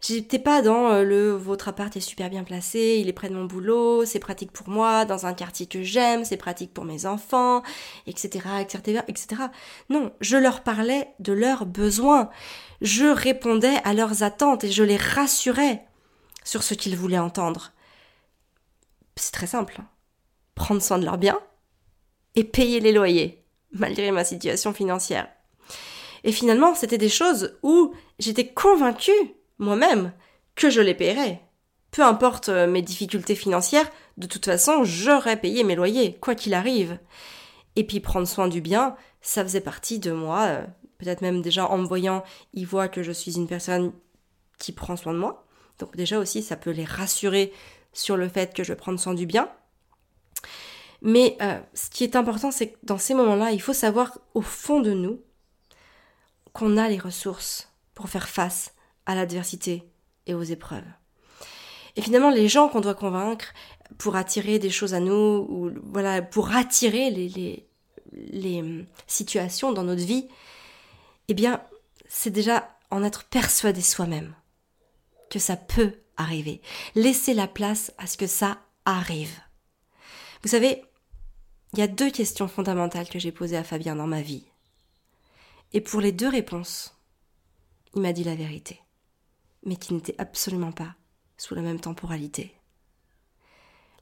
j'étais 0.00 0.38
pas 0.38 0.62
dans 0.62 0.90
euh, 0.90 1.02
le 1.04 1.30
votre 1.30 1.68
appart 1.68 1.96
est 1.96 2.00
super 2.00 2.28
bien 2.28 2.44
placé, 2.44 2.98
il 3.00 3.08
est 3.08 3.12
près 3.12 3.28
de 3.28 3.34
mon 3.34 3.44
boulot, 3.44 4.04
c'est 4.04 4.18
pratique 4.18 4.52
pour 4.52 4.68
moi, 4.68 5.04
dans 5.04 5.26
un 5.26 5.34
quartier 5.34 5.66
que 5.66 5.82
j'aime, 5.82 6.24
c'est 6.24 6.36
pratique 6.36 6.74
pour 6.74 6.84
mes 6.84 7.06
enfants, 7.06 7.62
etc., 8.06 8.46
etc., 8.60 9.02
etc. 9.08 9.42
Non, 9.88 10.12
je 10.20 10.36
leur 10.36 10.62
parlais 10.62 11.08
de 11.20 11.32
leurs 11.32 11.66
besoins. 11.66 12.30
Je 12.80 13.06
répondais 13.06 13.76
à 13.84 13.94
leurs 13.94 14.22
attentes 14.22 14.64
et 14.64 14.70
je 14.70 14.82
les 14.82 14.96
rassurais 14.96 15.84
sur 16.44 16.62
ce 16.62 16.74
qu'ils 16.74 16.96
voulaient 16.96 17.18
entendre. 17.18 17.72
C'est 19.16 19.32
très 19.32 19.46
simple. 19.46 19.80
Prendre 20.54 20.82
soin 20.82 20.98
de 20.98 21.04
leurs 21.04 21.18
biens 21.18 21.40
et 22.34 22.44
payer 22.44 22.80
les 22.80 22.92
loyers, 22.92 23.44
malgré 23.72 24.10
ma 24.10 24.24
situation 24.24 24.72
financière. 24.72 25.28
Et 26.24 26.32
finalement, 26.32 26.74
c'était 26.74 26.98
des 26.98 27.08
choses 27.08 27.58
où 27.62 27.94
j'étais 28.18 28.48
convaincue, 28.48 29.10
moi-même, 29.58 30.12
que 30.54 30.70
je 30.70 30.80
les 30.80 30.94
paierais. 30.94 31.40
Peu 31.90 32.02
importe 32.02 32.48
euh, 32.48 32.66
mes 32.66 32.82
difficultés 32.82 33.34
financières, 33.34 33.90
de 34.16 34.26
toute 34.26 34.44
façon, 34.44 34.84
j'aurais 34.84 35.40
payé 35.40 35.64
mes 35.64 35.74
loyers, 35.74 36.16
quoi 36.20 36.34
qu'il 36.34 36.54
arrive. 36.54 36.98
Et 37.76 37.84
puis 37.84 38.00
prendre 38.00 38.28
soin 38.28 38.48
du 38.48 38.60
bien, 38.60 38.96
ça 39.20 39.42
faisait 39.42 39.60
partie 39.60 39.98
de 39.98 40.12
moi. 40.12 40.42
Euh, 40.42 40.66
peut-être 40.98 41.22
même 41.22 41.42
déjà 41.42 41.66
en 41.66 41.78
me 41.78 41.86
voyant, 41.86 42.22
ils 42.54 42.66
voient 42.66 42.88
que 42.88 43.02
je 43.02 43.12
suis 43.12 43.36
une 43.36 43.48
personne 43.48 43.92
qui 44.58 44.72
prend 44.72 44.96
soin 44.96 45.12
de 45.12 45.18
moi. 45.18 45.46
Donc 45.78 45.96
déjà 45.96 46.18
aussi, 46.18 46.42
ça 46.42 46.56
peut 46.56 46.70
les 46.70 46.84
rassurer 46.84 47.52
sur 47.92 48.16
le 48.16 48.28
fait 48.28 48.54
que 48.54 48.62
je 48.62 48.72
vais 48.72 48.76
prendre 48.76 49.00
soin 49.00 49.14
du 49.14 49.26
bien. 49.26 49.48
Mais 51.02 51.36
euh, 51.42 51.58
ce 51.74 51.90
qui 51.90 52.04
est 52.04 52.14
important, 52.14 52.50
c'est 52.50 52.68
que 52.68 52.78
dans 52.84 52.98
ces 52.98 53.14
moments-là, 53.14 53.50
il 53.50 53.60
faut 53.60 53.72
savoir 53.72 54.18
au 54.34 54.40
fond 54.40 54.80
de 54.80 54.92
nous 54.92 55.20
qu'on 56.52 56.76
a 56.76 56.88
les 56.88 56.98
ressources 56.98 57.68
pour 57.94 58.08
faire 58.08 58.28
face 58.28 58.74
à 59.06 59.14
l'adversité 59.14 59.88
et 60.26 60.34
aux 60.34 60.42
épreuves. 60.42 60.84
Et 61.96 62.02
finalement, 62.02 62.30
les 62.30 62.48
gens 62.48 62.68
qu'on 62.68 62.80
doit 62.80 62.94
convaincre 62.94 63.52
pour 63.98 64.16
attirer 64.16 64.58
des 64.58 64.70
choses 64.70 64.94
à 64.94 65.00
nous, 65.00 65.46
ou 65.48 65.70
voilà, 65.84 66.22
pour 66.22 66.52
attirer 66.52 67.10
les, 67.10 67.28
les, 67.28 67.68
les 68.12 68.60
hum, 68.60 68.86
situations 69.06 69.72
dans 69.72 69.84
notre 69.84 70.04
vie, 70.04 70.28
eh 71.28 71.34
bien, 71.34 71.62
c'est 72.08 72.30
déjà 72.30 72.68
en 72.90 73.02
être 73.02 73.24
persuadé 73.24 73.80
soi-même 73.80 74.34
que 75.30 75.38
ça 75.38 75.56
peut 75.56 75.94
arriver. 76.16 76.60
Laissez 76.94 77.34
la 77.34 77.48
place 77.48 77.92
à 77.98 78.06
ce 78.06 78.16
que 78.16 78.26
ça 78.26 78.58
arrive. 78.84 79.40
Vous 80.42 80.50
savez, 80.50 80.84
il 81.72 81.78
y 81.78 81.82
a 81.82 81.88
deux 81.88 82.10
questions 82.10 82.48
fondamentales 82.48 83.08
que 83.08 83.18
j'ai 83.18 83.32
posées 83.32 83.56
à 83.56 83.64
Fabien 83.64 83.96
dans 83.96 84.06
ma 84.06 84.20
vie. 84.20 84.44
Et 85.74 85.80
pour 85.80 86.00
les 86.00 86.12
deux 86.12 86.28
réponses, 86.28 86.94
il 87.94 88.02
m'a 88.02 88.12
dit 88.12 88.24
la 88.24 88.34
vérité, 88.34 88.80
mais 89.64 89.76
qui 89.76 89.94
n'était 89.94 90.14
absolument 90.18 90.72
pas 90.72 90.94
sous 91.36 91.54
la 91.54 91.62
même 91.62 91.80
temporalité. 91.80 92.54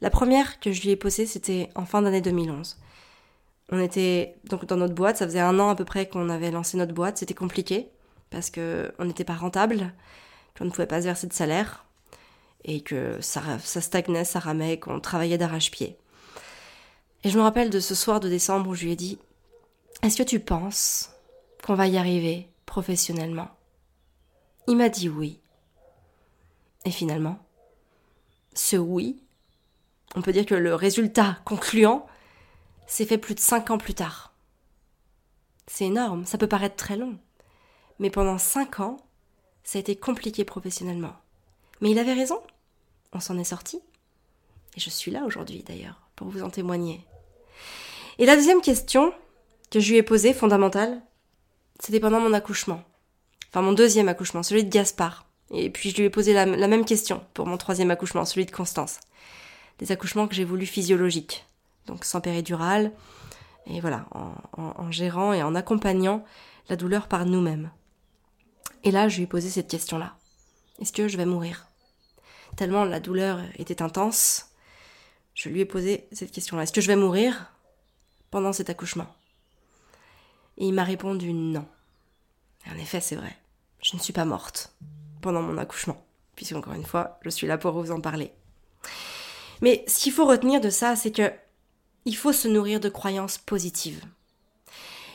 La 0.00 0.10
première 0.10 0.60
que 0.60 0.72
je 0.72 0.82
lui 0.82 0.90
ai 0.90 0.96
posée, 0.96 1.26
c'était 1.26 1.68
en 1.74 1.84
fin 1.84 2.02
d'année 2.02 2.20
2011. 2.20 2.78
On 3.70 3.78
était 3.78 4.36
donc 4.44 4.64
dans 4.64 4.76
notre 4.76 4.94
boîte, 4.94 5.18
ça 5.18 5.26
faisait 5.26 5.40
un 5.40 5.58
an 5.60 5.68
à 5.68 5.76
peu 5.76 5.84
près 5.84 6.08
qu'on 6.08 6.28
avait 6.28 6.50
lancé 6.50 6.76
notre 6.76 6.94
boîte, 6.94 7.18
c'était 7.18 7.34
compliqué 7.34 7.90
parce 8.30 8.50
que 8.50 8.92
on 8.98 9.04
n'était 9.04 9.24
pas 9.24 9.34
rentable, 9.34 9.92
qu'on 10.56 10.64
ne 10.64 10.70
pouvait 10.70 10.86
pas 10.86 11.00
se 11.00 11.06
verser 11.06 11.26
de 11.26 11.32
salaire 11.32 11.84
et 12.64 12.80
que 12.80 13.20
ça, 13.20 13.42
ça 13.58 13.80
stagnait, 13.80 14.24
ça 14.24 14.38
ramait, 14.38 14.78
qu'on 14.78 15.00
travaillait 15.00 15.38
d'arrache-pied. 15.38 15.96
Et 17.22 17.30
je 17.30 17.38
me 17.38 17.42
rappelle 17.42 17.70
de 17.70 17.80
ce 17.80 17.94
soir 17.94 18.20
de 18.20 18.28
décembre 18.28 18.70
où 18.70 18.74
je 18.74 18.84
lui 18.84 18.92
ai 18.92 18.96
dit 18.96 19.18
Est-ce 20.02 20.16
que 20.16 20.22
tu 20.22 20.40
penses 20.40 21.10
qu'on 21.62 21.74
va 21.74 21.86
y 21.86 21.98
arriver 21.98 22.48
professionnellement 22.66 23.48
Il 24.66 24.76
m'a 24.76 24.88
dit 24.88 25.08
oui. 25.08 25.40
Et 26.84 26.90
finalement, 26.90 27.38
ce 28.54 28.76
oui, 28.76 29.22
on 30.16 30.22
peut 30.22 30.32
dire 30.32 30.46
que 30.46 30.54
le 30.54 30.74
résultat 30.74 31.38
concluant 31.44 32.06
s'est 32.86 33.06
fait 33.06 33.18
plus 33.18 33.34
de 33.34 33.40
cinq 33.40 33.70
ans 33.70 33.78
plus 33.78 33.94
tard. 33.94 34.32
C'est 35.66 35.84
énorme, 35.84 36.24
ça 36.24 36.38
peut 36.38 36.48
paraître 36.48 36.76
très 36.76 36.96
long. 36.96 37.18
Mais 37.98 38.10
pendant 38.10 38.38
cinq 38.38 38.80
ans, 38.80 38.96
ça 39.62 39.78
a 39.78 39.80
été 39.80 39.94
compliqué 39.94 40.44
professionnellement. 40.44 41.14
Mais 41.80 41.90
il 41.90 41.98
avait 41.98 42.14
raison. 42.14 42.40
On 43.12 43.20
s'en 43.20 43.38
est 43.38 43.44
sorti. 43.44 43.80
Et 44.76 44.80
je 44.80 44.90
suis 44.90 45.10
là 45.10 45.24
aujourd'hui 45.24 45.62
d'ailleurs, 45.62 46.00
pour 46.16 46.28
vous 46.28 46.42
en 46.42 46.50
témoigner. 46.50 47.04
Et 48.18 48.26
la 48.26 48.36
deuxième 48.36 48.62
question 48.62 49.12
que 49.70 49.80
je 49.80 49.90
lui 49.90 49.98
ai 49.98 50.02
posée, 50.02 50.32
fondamentale, 50.32 51.00
c'était 51.80 52.00
pendant 52.00 52.20
mon 52.20 52.32
accouchement. 52.32 52.82
Enfin, 53.48 53.62
mon 53.62 53.72
deuxième 53.72 54.08
accouchement, 54.08 54.42
celui 54.42 54.64
de 54.64 54.70
Gaspard. 54.70 55.26
Et 55.50 55.70
puis 55.70 55.90
je 55.90 55.96
lui 55.96 56.04
ai 56.04 56.10
posé 56.10 56.32
la, 56.32 56.46
même 56.46 56.84
question 56.84 57.24
pour 57.34 57.46
mon 57.46 57.56
troisième 57.56 57.90
accouchement, 57.90 58.24
celui 58.24 58.46
de 58.46 58.52
Constance. 58.52 59.00
Des 59.78 59.90
accouchements 59.90 60.28
que 60.28 60.34
j'ai 60.34 60.44
voulu 60.44 60.66
physiologiques. 60.66 61.44
Donc 61.86 62.04
sans 62.04 62.20
péridurale. 62.20 62.92
Et 63.66 63.80
voilà, 63.80 64.06
en 64.56 64.90
gérant 64.90 65.32
et 65.32 65.42
en 65.42 65.54
accompagnant 65.54 66.24
la 66.68 66.76
douleur 66.76 67.08
par 67.08 67.26
nous-mêmes. 67.26 67.70
Et 68.84 68.90
là, 68.90 69.08
je 69.08 69.16
lui 69.16 69.24
ai 69.24 69.26
posé 69.26 69.50
cette 69.50 69.68
question-là. 69.68 70.14
Est-ce 70.80 70.92
que 70.92 71.08
je 71.08 71.16
vais 71.16 71.26
mourir? 71.26 71.66
Tellement 72.56 72.84
la 72.84 73.00
douleur 73.00 73.40
était 73.58 73.82
intense, 73.82 74.46
je 75.34 75.48
lui 75.48 75.60
ai 75.60 75.64
posé 75.64 76.08
cette 76.12 76.32
question-là. 76.32 76.62
Est-ce 76.62 76.72
que 76.72 76.80
je 76.80 76.88
vais 76.88 76.96
mourir 76.96 77.52
pendant 78.30 78.52
cet 78.52 78.70
accouchement? 78.70 79.06
Et 80.60 80.66
il 80.66 80.74
m'a 80.74 80.84
répondu 80.84 81.32
non. 81.32 81.66
En 82.70 82.78
effet, 82.78 83.00
c'est 83.00 83.16
vrai. 83.16 83.36
Je 83.82 83.96
ne 83.96 84.00
suis 84.00 84.12
pas 84.12 84.24
morte 84.24 84.72
pendant 85.22 85.42
mon 85.42 85.58
accouchement, 85.58 86.04
puisque 86.36 86.54
encore 86.54 86.74
une 86.74 86.84
fois, 86.84 87.18
je 87.22 87.30
suis 87.30 87.46
là 87.46 87.58
pour 87.58 87.72
vous 87.72 87.90
en 87.90 88.00
parler. 88.00 88.32
Mais 89.62 89.84
ce 89.88 89.98
qu'il 89.98 90.12
faut 90.12 90.26
retenir 90.26 90.60
de 90.60 90.70
ça, 90.70 90.96
c'est 90.96 91.10
que 91.10 91.32
il 92.04 92.16
faut 92.16 92.32
se 92.32 92.48
nourrir 92.48 92.80
de 92.80 92.88
croyances 92.88 93.38
positives. 93.38 94.02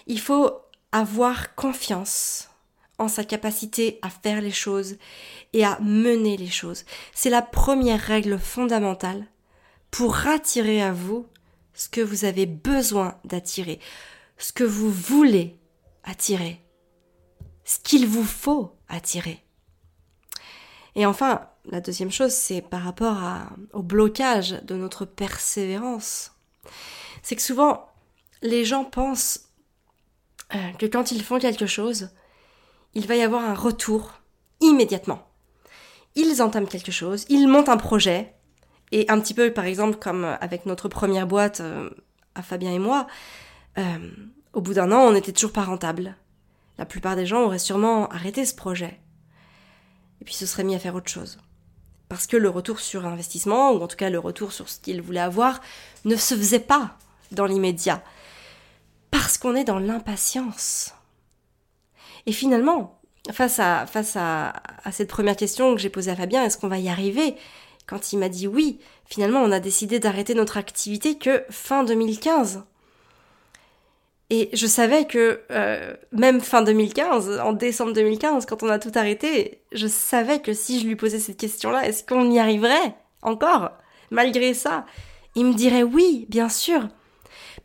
Il 0.07 0.19
faut 0.19 0.51
avoir 0.91 1.55
confiance 1.55 2.49
en 2.97 3.07
sa 3.07 3.23
capacité 3.23 3.99
à 4.01 4.09
faire 4.09 4.41
les 4.41 4.51
choses 4.51 4.97
et 5.53 5.65
à 5.65 5.79
mener 5.79 6.37
les 6.37 6.49
choses. 6.49 6.85
C'est 7.13 7.29
la 7.29 7.41
première 7.41 7.99
règle 7.99 8.39
fondamentale 8.39 9.25
pour 9.91 10.27
attirer 10.27 10.81
à 10.81 10.91
vous 10.91 11.25
ce 11.73 11.89
que 11.89 12.01
vous 12.01 12.23
avez 12.25 12.45
besoin 12.45 13.17
d'attirer, 13.25 13.79
ce 14.37 14.51
que 14.51 14.63
vous 14.63 14.91
voulez 14.91 15.59
attirer, 16.03 16.61
ce 17.63 17.79
qu'il 17.79 18.07
vous 18.07 18.23
faut 18.23 18.75
attirer. 18.87 19.43
Et 20.95 21.05
enfin, 21.05 21.47
la 21.65 21.81
deuxième 21.81 22.11
chose, 22.11 22.31
c'est 22.31 22.61
par 22.61 22.83
rapport 22.83 23.17
au 23.73 23.81
blocage 23.81 24.61
de 24.63 24.75
notre 24.75 25.05
persévérance. 25.05 26.31
C'est 27.21 27.35
que 27.35 27.41
souvent, 27.41 27.87
les 28.41 28.65
gens 28.65 28.85
pensent 28.85 29.49
euh, 30.53 30.71
que 30.73 30.85
quand 30.85 31.11
ils 31.11 31.23
font 31.23 31.39
quelque 31.39 31.65
chose, 31.65 32.09
il 32.93 33.07
va 33.07 33.15
y 33.15 33.21
avoir 33.21 33.43
un 33.43 33.55
retour 33.55 34.13
immédiatement. 34.61 35.27
Ils 36.15 36.41
entament 36.41 36.67
quelque 36.67 36.91
chose, 36.91 37.25
ils 37.29 37.47
montent 37.47 37.69
un 37.69 37.77
projet, 37.77 38.35
et 38.91 39.05
un 39.09 39.19
petit 39.19 39.33
peu 39.33 39.51
par 39.51 39.65
exemple 39.65 39.97
comme 39.97 40.23
avec 40.39 40.65
notre 40.65 40.87
première 40.87 41.27
boîte 41.27 41.59
euh, 41.59 41.89
à 42.35 42.41
Fabien 42.41 42.71
et 42.71 42.79
moi, 42.79 43.07
euh, 43.77 44.11
au 44.53 44.61
bout 44.61 44.73
d'un 44.73 44.91
an 44.91 45.01
on 45.01 45.11
n'était 45.11 45.31
toujours 45.31 45.51
pas 45.51 45.63
rentable. 45.63 46.15
La 46.77 46.85
plupart 46.85 47.15
des 47.15 47.25
gens 47.25 47.43
auraient 47.43 47.59
sûrement 47.59 48.07
arrêté 48.09 48.45
ce 48.45 48.55
projet. 48.55 48.99
Et 50.21 50.25
puis 50.25 50.33
se 50.33 50.45
seraient 50.45 50.63
mis 50.63 50.75
à 50.75 50.79
faire 50.79 50.95
autre 50.95 51.09
chose. 51.09 51.37
Parce 52.09 52.27
que 52.27 52.37
le 52.37 52.49
retour 52.49 52.79
sur 52.79 53.05
investissement, 53.05 53.71
ou 53.71 53.81
en 53.81 53.87
tout 53.87 53.97
cas 53.97 54.09
le 54.09 54.19
retour 54.19 54.51
sur 54.51 54.69
ce 54.69 54.79
qu'ils 54.79 55.01
voulaient 55.01 55.19
avoir, 55.19 55.61
ne 56.03 56.15
se 56.15 56.35
faisait 56.35 56.59
pas 56.59 56.97
dans 57.31 57.45
l'immédiat. 57.45 58.03
Parce 59.11 59.37
qu'on 59.37 59.55
est 59.55 59.63
dans 59.63 59.79
l'impatience. 59.79 60.93
Et 62.25 62.31
finalement, 62.31 62.99
face 63.31 63.59
à, 63.59 63.85
face 63.85 64.15
à, 64.15 64.53
cette 64.91 65.09
première 65.09 65.35
question 65.35 65.73
que 65.73 65.81
j'ai 65.81 65.89
posée 65.89 66.11
à 66.11 66.15
Fabien, 66.15 66.43
est-ce 66.43 66.57
qu'on 66.57 66.67
va 66.67 66.79
y 66.79 66.89
arriver? 66.89 67.35
Quand 67.87 68.13
il 68.13 68.19
m'a 68.19 68.29
dit 68.29 68.47
oui, 68.47 68.79
finalement, 69.05 69.41
on 69.41 69.51
a 69.51 69.59
décidé 69.59 69.99
d'arrêter 69.99 70.33
notre 70.33 70.57
activité 70.57 71.17
que 71.17 71.43
fin 71.49 71.83
2015. 71.83 72.63
Et 74.31 74.49
je 74.53 74.65
savais 74.65 75.05
que 75.05 75.41
euh, 75.51 75.93
même 76.11 76.41
fin 76.41 76.63
2015, 76.63 77.39
en 77.39 77.53
décembre 77.53 77.93
2015, 77.93 78.45
quand 78.47 78.63
on 78.63 78.69
a 78.69 78.79
tout 78.79 78.91
arrêté, 78.95 79.61
je 79.71 79.85
savais 79.87 80.39
que 80.39 80.53
si 80.53 80.79
je 80.79 80.87
lui 80.87 80.95
posais 80.95 81.19
cette 81.19 81.37
question-là, 81.37 81.87
est-ce 81.87 82.03
qu'on 82.03 82.31
y 82.31 82.39
arriverait 82.39 82.95
encore? 83.21 83.71
Malgré 84.09 84.53
ça, 84.53 84.85
il 85.35 85.45
me 85.45 85.53
dirait 85.53 85.83
oui, 85.83 86.25
bien 86.29 86.49
sûr. 86.49 86.87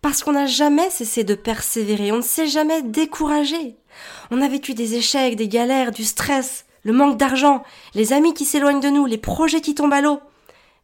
Parce 0.03 0.23
qu'on 0.23 0.33
n'a 0.33 0.47
jamais 0.47 0.91
cessé 0.91 1.25
de 1.25 1.35
persévérer, 1.35 2.13
on 2.13 2.19
ne 2.19 2.23
s'est 2.23 2.47
jamais 2.47 2.83
découragé. 2.83 3.77
On 4.31 4.43
a 4.43 4.49
vécu 4.49 4.75
des 4.75 4.95
échecs, 4.95 5.37
des 5.37 5.49
galères, 5.49 5.93
du 5.93 6.05
stress, 6.05 6.67
le 6.85 6.93
manque 6.93 7.17
d'argent, 7.17 7.63
les 7.95 8.13
amis 8.13 8.35
qui 8.35 8.45
s'éloignent 8.45 8.81
de 8.81 8.89
nous, 8.89 9.07
les 9.07 9.19
projets 9.19 9.61
qui 9.61 9.75
tombent 9.75 9.93
à 9.93 10.01
l'eau. 10.01 10.21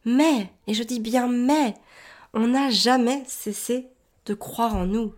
Mais, 0.05 0.51
et 0.67 0.73
je 0.73 0.83
dis 0.83 0.99
bien 0.99 1.27
mais, 1.27 1.75
on 2.33 2.47
n'a 2.47 2.69
jamais 2.69 3.23
cessé 3.27 3.87
de 4.25 4.33
croire 4.33 4.75
en 4.75 4.85
nous. 4.85 5.13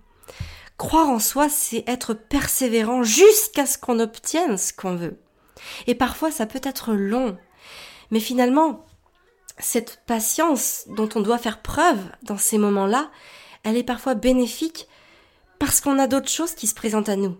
Croire 0.79 1.09
en 1.09 1.19
soi, 1.19 1.49
c'est 1.49 1.83
être 1.87 2.13
persévérant 2.13 3.03
jusqu'à 3.03 3.65
ce 3.65 3.77
qu'on 3.77 3.99
obtienne 3.99 4.57
ce 4.57 4.71
qu'on 4.71 4.95
veut. 4.95 5.19
Et 5.87 5.93
parfois, 5.93 6.31
ça 6.31 6.45
peut 6.45 6.61
être 6.63 6.93
long. 6.93 7.37
Mais 8.11 8.21
finalement, 8.21 8.85
cette 9.57 10.01
patience 10.07 10.85
dont 10.87 11.09
on 11.15 11.19
doit 11.19 11.37
faire 11.37 11.61
preuve 11.61 11.99
dans 12.23 12.37
ces 12.37 12.57
moments-là, 12.57 13.11
elle 13.63 13.75
est 13.75 13.83
parfois 13.83 14.13
bénéfique 14.13 14.87
parce 15.59 15.81
qu'on 15.81 15.99
a 15.99 16.07
d'autres 16.07 16.29
choses 16.29 16.55
qui 16.55 16.65
se 16.65 16.75
présentent 16.75 17.09
à 17.09 17.17
nous. 17.17 17.35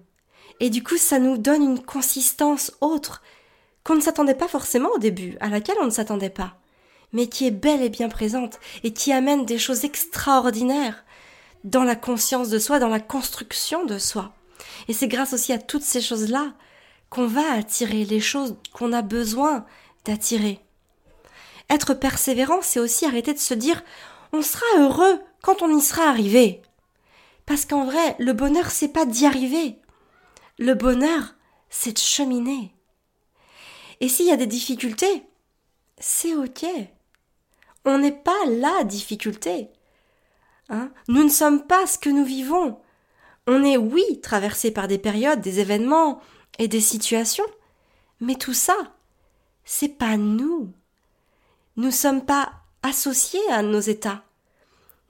Et 0.60 0.70
du 0.70 0.84
coup, 0.84 0.98
ça 0.98 1.18
nous 1.18 1.38
donne 1.38 1.64
une 1.64 1.82
consistance 1.82 2.74
autre 2.82 3.24
qu'on 3.86 3.96
ne 3.96 4.02
s'attendait 4.02 4.36
pas 4.36 4.50
forcément 4.50 4.90
au 4.90 5.00
début, 5.00 5.38
à 5.40 5.48
laquelle 5.48 5.78
on 5.80 5.86
ne 5.86 5.92
s'attendait 5.92 6.30
pas, 6.30 6.58
mais 7.14 7.28
qui 7.28 7.48
est 7.48 7.52
belle 7.52 7.84
et 7.84 7.90
bien 7.90 8.10
présente 8.10 8.60
et 8.84 8.92
qui 8.92 9.14
amène 9.14 9.46
des 9.46 9.58
choses 9.58 9.86
extraordinaires 9.86 11.06
dans 11.64 11.84
la 11.84 11.96
conscience 11.96 12.50
de 12.50 12.60
soi, 12.60 12.80
dans 12.80 12.88
la 12.88 13.00
construction 13.00 13.86
de 13.86 13.98
soi. 13.98 14.34
Et 14.88 14.94
c'est 14.94 15.08
grâce 15.08 15.34
aussi 15.34 15.54
à 15.54 15.60
toutes 15.60 15.84
ces 15.84 16.02
choses-là 16.02 16.54
qu'on 17.10 17.28
va 17.28 17.54
attirer 17.54 18.06
les 18.06 18.20
choses 18.20 18.56
qu'on 18.74 18.94
a 18.94 19.02
besoin 19.02 19.66
d'attirer. 20.06 20.60
Être 21.70 21.94
persévérant, 21.94 22.60
c'est 22.62 22.80
aussi 22.80 23.06
arrêter 23.06 23.34
de 23.34 23.40
se 23.40 23.54
dire 23.54 23.84
on 24.32 24.42
sera 24.42 24.66
heureux 24.78 25.20
quand 25.42 25.62
on 25.62 25.76
y 25.76 25.82
sera 25.82 26.04
arrivé. 26.04 26.62
Parce 27.46 27.66
qu'en 27.66 27.86
vrai, 27.86 28.16
le 28.20 28.34
bonheur, 28.34 28.70
c'est 28.70 28.94
pas 28.94 29.06
d'y 29.06 29.26
arriver. 29.26 29.80
Le 30.58 30.76
bonheur, 30.76 31.36
c'est 31.70 31.94
de 31.94 31.98
cheminer. 31.98 32.74
Et 34.02 34.08
s'il 34.08 34.28
y 34.28 34.32
a 34.32 34.38
des 34.38 34.48
difficultés, 34.48 35.24
c'est 35.98 36.36
ok. 36.36 36.66
On 37.86 37.98
n'est 37.98 38.12
pas 38.12 38.46
la 38.48 38.84
difficulté. 38.84 39.70
Hein 40.70 40.92
nous 41.08 41.24
ne 41.24 41.30
sommes 41.30 41.66
pas 41.66 41.86
ce 41.88 41.98
que 41.98 42.10
nous 42.10 42.26
vivons. 42.26 42.80
On 43.48 43.64
est, 43.64 43.78
oui, 43.78 44.04
traversé 44.22 44.72
par 44.72 44.88
des 44.88 45.00
périodes, 45.00 45.42
des 45.42 45.60
événements 45.60 46.22
et 46.60 46.68
des 46.68 46.82
situations. 46.82 47.46
Mais 48.22 48.36
tout 48.36 48.54
ça, 48.54 48.76
c'est 49.64 49.98
pas 49.98 50.18
nous. 50.18 50.72
Nous 51.76 51.92
sommes 51.92 52.26
pas 52.26 52.52
associés 52.84 53.40
à 53.50 53.64
nos 53.64 53.80
états. 53.80 54.24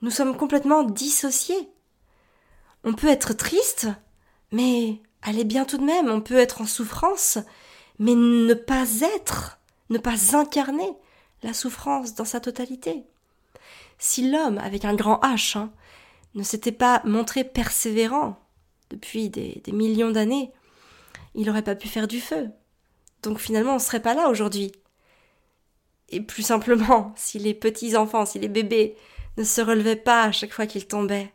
Nous 0.02 0.10
sommes 0.10 0.36
complètement 0.36 0.84
dissociés. 0.84 1.68
On 2.84 2.94
peut 2.94 3.08
être 3.08 3.34
triste, 3.34 3.88
mais 4.52 5.02
aller 5.22 5.44
bien 5.44 5.64
tout 5.64 5.76
de 5.76 5.84
même. 5.84 6.08
On 6.08 6.22
peut 6.22 6.38
être 6.38 6.62
en 6.62 6.66
souffrance, 6.66 7.38
mais 7.98 8.14
ne 8.14 8.54
pas 8.54 8.86
être, 9.16 9.58
ne 9.90 9.98
pas 9.98 10.34
incarner 10.34 10.96
la 11.42 11.52
souffrance 11.52 12.14
dans 12.14 12.24
sa 12.24 12.40
totalité. 12.40 13.04
Si 14.02 14.30
l'homme, 14.30 14.56
avec 14.56 14.86
un 14.86 14.94
grand 14.94 15.20
H, 15.20 15.58
hein, 15.58 15.70
ne 16.34 16.42
s'était 16.42 16.72
pas 16.72 17.02
montré 17.04 17.44
persévérant 17.44 18.40
depuis 18.88 19.28
des, 19.28 19.62
millions 19.72 20.10
d'années, 20.10 20.52
il 21.34 21.46
n'aurait 21.46 21.62
pas 21.62 21.74
pu 21.74 21.86
faire 21.86 22.08
du 22.08 22.18
feu. 22.18 22.48
Donc 23.22 23.38
finalement, 23.38 23.72
on 23.72 23.74
ne 23.74 23.80
serait 23.80 24.00
pas 24.00 24.14
là 24.14 24.30
aujourd'hui. 24.30 24.72
Et 26.08 26.22
plus 26.22 26.42
simplement, 26.42 27.12
si 27.16 27.38
les 27.38 27.52
petits 27.52 27.94
enfants, 27.94 28.24
si 28.24 28.38
les 28.38 28.48
bébés 28.48 28.96
ne 29.36 29.44
se 29.44 29.60
relevaient 29.60 29.96
pas 29.96 30.24
à 30.24 30.32
chaque 30.32 30.54
fois 30.54 30.66
qu'ils 30.66 30.88
tombaient, 30.88 31.32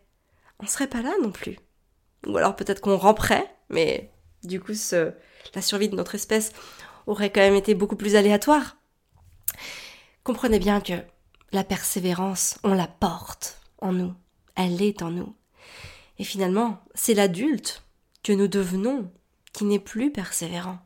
on 0.60 0.66
serait 0.66 0.88
pas 0.88 1.04
là 1.04 1.14
non 1.22 1.32
plus. 1.32 1.60
Ou 2.26 2.36
alors 2.36 2.56
peut-être 2.56 2.82
qu'on 2.82 2.98
ramperait, 2.98 3.48
mais 3.70 4.12
du 4.44 4.60
coup, 4.60 4.74
la 5.54 5.62
survie 5.62 5.90
de 5.90 5.96
notre 5.96 6.16
espèce 6.16 6.52
aurait 7.06 7.32
quand 7.32 7.42
même 7.42 7.54
été 7.54 7.76
beaucoup 7.76 7.96
plus 7.96 8.16
aléatoire. 8.16 8.78
Comprenez 10.24 10.58
bien 10.58 10.82
que 10.82 10.94
la 11.56 11.64
persévérance, 11.64 12.60
on 12.64 12.74
la 12.74 12.88
porte 12.88 13.62
en 13.80 13.94
nous, 13.94 14.14
elle 14.56 14.82
est 14.82 15.02
en 15.02 15.10
nous. 15.10 15.36
Et 16.20 16.26
finalement, 16.26 16.84
c'est 16.94 17.14
l'adulte 17.14 17.84
que 18.24 18.34
nous 18.34 18.50
devenons 18.50 19.10
qui 19.54 19.64
n'est 19.64 19.80
plus 19.80 20.12
persévérant. 20.12 20.80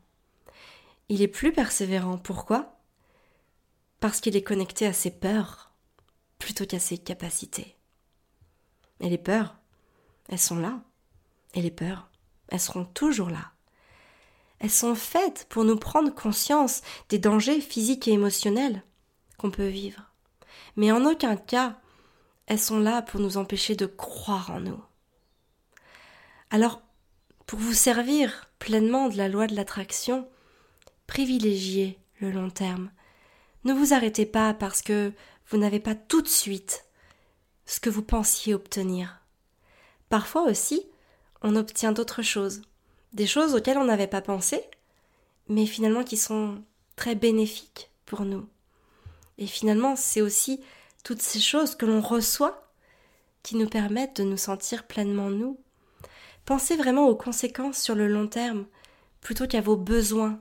Il 1.09 1.23
est 1.23 1.27
plus 1.27 1.51
persévérant, 1.51 2.19
pourquoi? 2.19 2.79
Parce 3.99 4.21
qu'il 4.21 4.35
est 4.35 4.43
connecté 4.43 4.85
à 4.85 4.93
ses 4.93 5.09
peurs 5.09 5.71
plutôt 6.37 6.67
qu'à 6.67 6.79
ses 6.79 6.99
capacités. 6.99 7.75
Et 8.99 9.09
les 9.09 9.17
peurs, 9.17 9.55
elles 10.29 10.37
sont 10.37 10.59
là. 10.59 10.81
Et 11.55 11.63
les 11.63 11.71
peurs, 11.71 12.09
elles 12.49 12.59
seront 12.59 12.85
toujours 12.85 13.31
là. 13.31 13.53
Elles 14.59 14.69
sont 14.69 14.93
faites 14.93 15.47
pour 15.49 15.63
nous 15.63 15.77
prendre 15.77 16.13
conscience 16.13 16.81
des 17.09 17.17
dangers 17.17 17.59
physiques 17.59 18.07
et 18.07 18.11
émotionnels 18.11 18.83
qu'on 19.37 19.49
peut 19.49 19.67
vivre. 19.67 20.08
Mais 20.79 20.93
en 20.93 21.03
aucun 21.03 21.35
cas, 21.35 21.77
elles 22.45 22.57
sont 22.57 22.79
là 22.79 23.01
pour 23.01 23.19
nous 23.19 23.35
empêcher 23.35 23.75
de 23.75 23.85
croire 23.85 24.49
en 24.49 24.61
nous. 24.61 24.81
Alors, 26.51 26.81
pour 27.45 27.59
vous 27.59 27.73
servir 27.73 28.49
pleinement 28.59 29.09
de 29.09 29.17
la 29.17 29.27
loi 29.27 29.47
de 29.47 29.55
l'attraction, 29.55 30.29
privilégiez 31.05 31.99
le 32.21 32.31
long 32.31 32.49
terme. 32.49 32.91
Ne 33.65 33.73
vous 33.73 33.93
arrêtez 33.93 34.25
pas 34.25 34.53
parce 34.53 34.81
que 34.81 35.11
vous 35.49 35.57
n'avez 35.57 35.81
pas 35.81 35.95
tout 35.95 36.21
de 36.21 36.29
suite 36.29 36.85
ce 37.65 37.81
que 37.81 37.89
vous 37.89 38.01
pensiez 38.01 38.53
obtenir. 38.53 39.19
Parfois 40.07 40.43
aussi, 40.43 40.85
on 41.41 41.57
obtient 41.57 41.91
d'autres 41.91 42.21
choses, 42.21 42.61
des 43.11 43.27
choses 43.27 43.53
auxquelles 43.53 43.79
on 43.79 43.83
n'avait 43.83 44.07
pas 44.07 44.21
pensé, 44.21 44.63
mais 45.49 45.65
finalement 45.65 46.05
qui 46.05 46.15
sont 46.15 46.63
très 46.95 47.15
bénéfiques 47.15 47.91
pour 48.05 48.21
nous. 48.21 48.47
Et 49.39 49.47
finalement, 49.47 49.95
c'est 49.95 50.21
aussi 50.21 50.61
toutes 51.03 51.21
ces 51.21 51.39
choses 51.39 51.75
que 51.75 51.85
l'on 51.85 52.01
reçoit 52.01 52.71
qui 53.41 53.55
nous 53.55 53.69
permettent 53.69 54.17
de 54.17 54.23
nous 54.23 54.37
sentir 54.37 54.85
pleinement 54.85 55.29
nous. 55.29 55.59
Pensez 56.45 56.75
vraiment 56.75 57.07
aux 57.07 57.15
conséquences 57.15 57.81
sur 57.81 57.95
le 57.95 58.07
long 58.07 58.27
terme 58.27 58.67
plutôt 59.21 59.47
qu'à 59.47 59.61
vos 59.61 59.77
besoins 59.77 60.39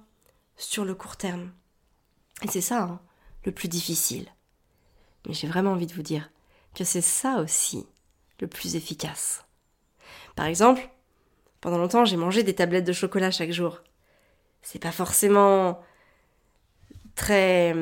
sur 0.57 0.85
le 0.85 0.95
court 0.95 1.17
terme. 1.17 1.53
Et 2.43 2.49
c'est 2.49 2.61
ça 2.61 2.83
hein, 2.83 3.01
le 3.45 3.53
plus 3.53 3.69
difficile. 3.69 4.27
Mais 5.27 5.35
j'ai 5.35 5.47
vraiment 5.47 5.73
envie 5.73 5.87
de 5.87 5.95
vous 5.95 6.03
dire 6.03 6.31
que 6.75 6.85
c'est 6.85 7.01
ça 7.01 7.41
aussi 7.41 7.87
le 8.41 8.49
plus 8.49 8.75
efficace. 8.75 9.45
Par 10.35 10.47
exemple, 10.47 10.89
pendant 11.61 11.79
longtemps, 11.79 12.05
j'ai 12.05 12.17
mangé 12.17 12.43
des 12.43 12.55
tablettes 12.55 12.87
de 12.87 12.93
chocolat 12.93 13.31
chaque 13.31 13.53
jour. 13.53 13.81
C'est 14.63 14.79
pas 14.81 14.93
forcément 14.93 15.81
très. 17.15 17.75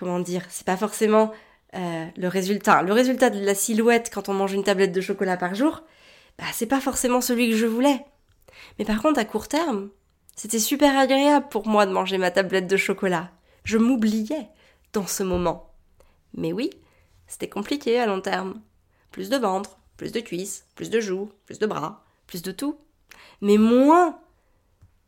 Comment 0.00 0.18
dire 0.18 0.46
C'est 0.48 0.66
pas 0.66 0.78
forcément 0.78 1.30
euh, 1.74 2.06
le 2.16 2.28
résultat. 2.28 2.82
Le 2.82 2.94
résultat 2.94 3.28
de 3.28 3.38
la 3.44 3.54
silhouette 3.54 4.10
quand 4.12 4.30
on 4.30 4.32
mange 4.32 4.54
une 4.54 4.64
tablette 4.64 4.92
de 4.92 5.00
chocolat 5.02 5.36
par 5.36 5.54
jour, 5.54 5.82
bah, 6.38 6.46
c'est 6.54 6.64
pas 6.64 6.80
forcément 6.80 7.20
celui 7.20 7.50
que 7.50 7.56
je 7.56 7.66
voulais. 7.66 8.02
Mais 8.78 8.86
par 8.86 9.02
contre, 9.02 9.20
à 9.20 9.26
court 9.26 9.46
terme, 9.46 9.90
c'était 10.34 10.58
super 10.58 10.98
agréable 10.98 11.48
pour 11.50 11.68
moi 11.68 11.84
de 11.84 11.92
manger 11.92 12.16
ma 12.16 12.30
tablette 12.30 12.66
de 12.66 12.78
chocolat. 12.78 13.30
Je 13.64 13.76
m'oubliais 13.76 14.48
dans 14.94 15.06
ce 15.06 15.22
moment. 15.22 15.70
Mais 16.32 16.54
oui, 16.54 16.70
c'était 17.26 17.50
compliqué 17.50 18.00
à 18.00 18.06
long 18.06 18.22
terme. 18.22 18.62
Plus 19.10 19.28
de 19.28 19.36
ventre, 19.36 19.76
plus 19.98 20.12
de 20.12 20.20
cuisses, 20.20 20.64
plus 20.76 20.88
de 20.88 20.98
joues, 20.98 21.30
plus 21.44 21.58
de 21.58 21.66
bras, 21.66 22.06
plus 22.26 22.40
de 22.40 22.52
tout, 22.52 22.78
mais 23.42 23.58
moins 23.58 24.18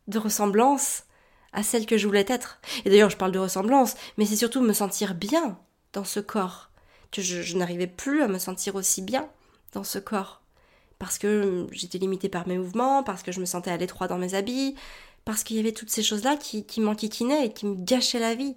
de 0.07 0.19
ressemblance 0.19 1.05
à 1.53 1.63
celle 1.63 1.85
que 1.85 1.97
je 1.97 2.07
voulais 2.07 2.25
être. 2.27 2.59
Et 2.85 2.89
d'ailleurs, 2.89 3.09
je 3.09 3.17
parle 3.17 3.31
de 3.31 3.39
ressemblance, 3.39 3.95
mais 4.17 4.25
c'est 4.25 4.35
surtout 4.35 4.61
me 4.61 4.73
sentir 4.73 5.15
bien 5.15 5.57
dans 5.93 6.03
ce 6.03 6.19
corps, 6.19 6.69
que 7.11 7.21
je, 7.21 7.55
n'arrivais 7.55 7.87
plus 7.87 8.23
à 8.23 8.27
me 8.27 8.39
sentir 8.39 8.75
aussi 8.75 9.01
bien 9.01 9.29
dans 9.73 9.83
ce 9.83 9.99
corps. 9.99 10.41
Parce 10.99 11.17
que 11.17 11.67
j'étais 11.71 11.97
limitée 11.97 12.29
par 12.29 12.47
mes 12.47 12.57
mouvements, 12.57 13.03
parce 13.03 13.23
que 13.23 13.31
je 13.31 13.39
me 13.39 13.45
sentais 13.45 13.71
à 13.71 13.77
l'étroit 13.77 14.07
dans 14.07 14.17
mes 14.17 14.33
habits, 14.33 14.75
parce 15.25 15.43
qu'il 15.43 15.57
y 15.57 15.59
avait 15.59 15.71
toutes 15.71 15.89
ces 15.89 16.03
choses-là 16.03 16.35
qui, 16.37 16.65
qui 16.65 16.81
m'enquiquinaient 16.81 17.45
et 17.45 17.53
qui 17.53 17.65
me 17.65 17.75
gâchaient 17.75 18.19
la 18.19 18.35
vie. 18.35 18.55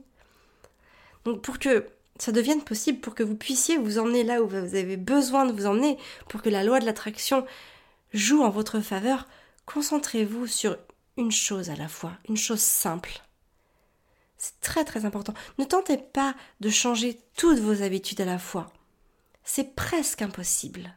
Donc 1.25 1.43
pour 1.43 1.59
que 1.59 1.87
ça 2.19 2.33
devienne 2.33 2.63
possible, 2.63 3.01
pour 3.01 3.15
que 3.15 3.23
vous 3.23 3.37
puissiez 3.37 3.77
vous 3.77 3.99
emmener 3.99 4.25
là 4.25 4.43
où 4.43 4.49
vous 4.49 4.57
avez 4.57 4.97
besoin 4.97 5.45
de 5.45 5.53
vous 5.53 5.67
emmener, 5.67 5.99
pour 6.29 6.41
que 6.41 6.49
la 6.49 6.65
loi 6.65 6.81
de 6.81 6.87
l'attraction 6.87 7.45
joue 8.15 8.43
en 8.43 8.51
votre 8.51 8.81
faveur, 8.81 9.27
concentrez-vous 9.67 10.47
sur 10.47 10.79
une 11.17 11.33
chose 11.33 11.71
à 11.71 11.77
la 11.77 11.89
fois, 11.89 12.13
une 12.29 12.37
chose 12.37 12.61
simple. 12.61 13.21
C'est 14.39 14.61
très 14.61 14.85
très 14.85 15.05
important. 15.05 15.35
Ne 15.59 15.65
tentez 15.65 15.97
pas 15.97 16.35
de 16.61 16.69
changer 16.69 17.21
toutes 17.37 17.59
vos 17.59 17.83
habitudes 17.83 18.21
à 18.21 18.27
la 18.27 18.39
fois. 18.39 18.73
C'est 19.45 19.75
presque 19.75 20.23
impossible. 20.23 20.95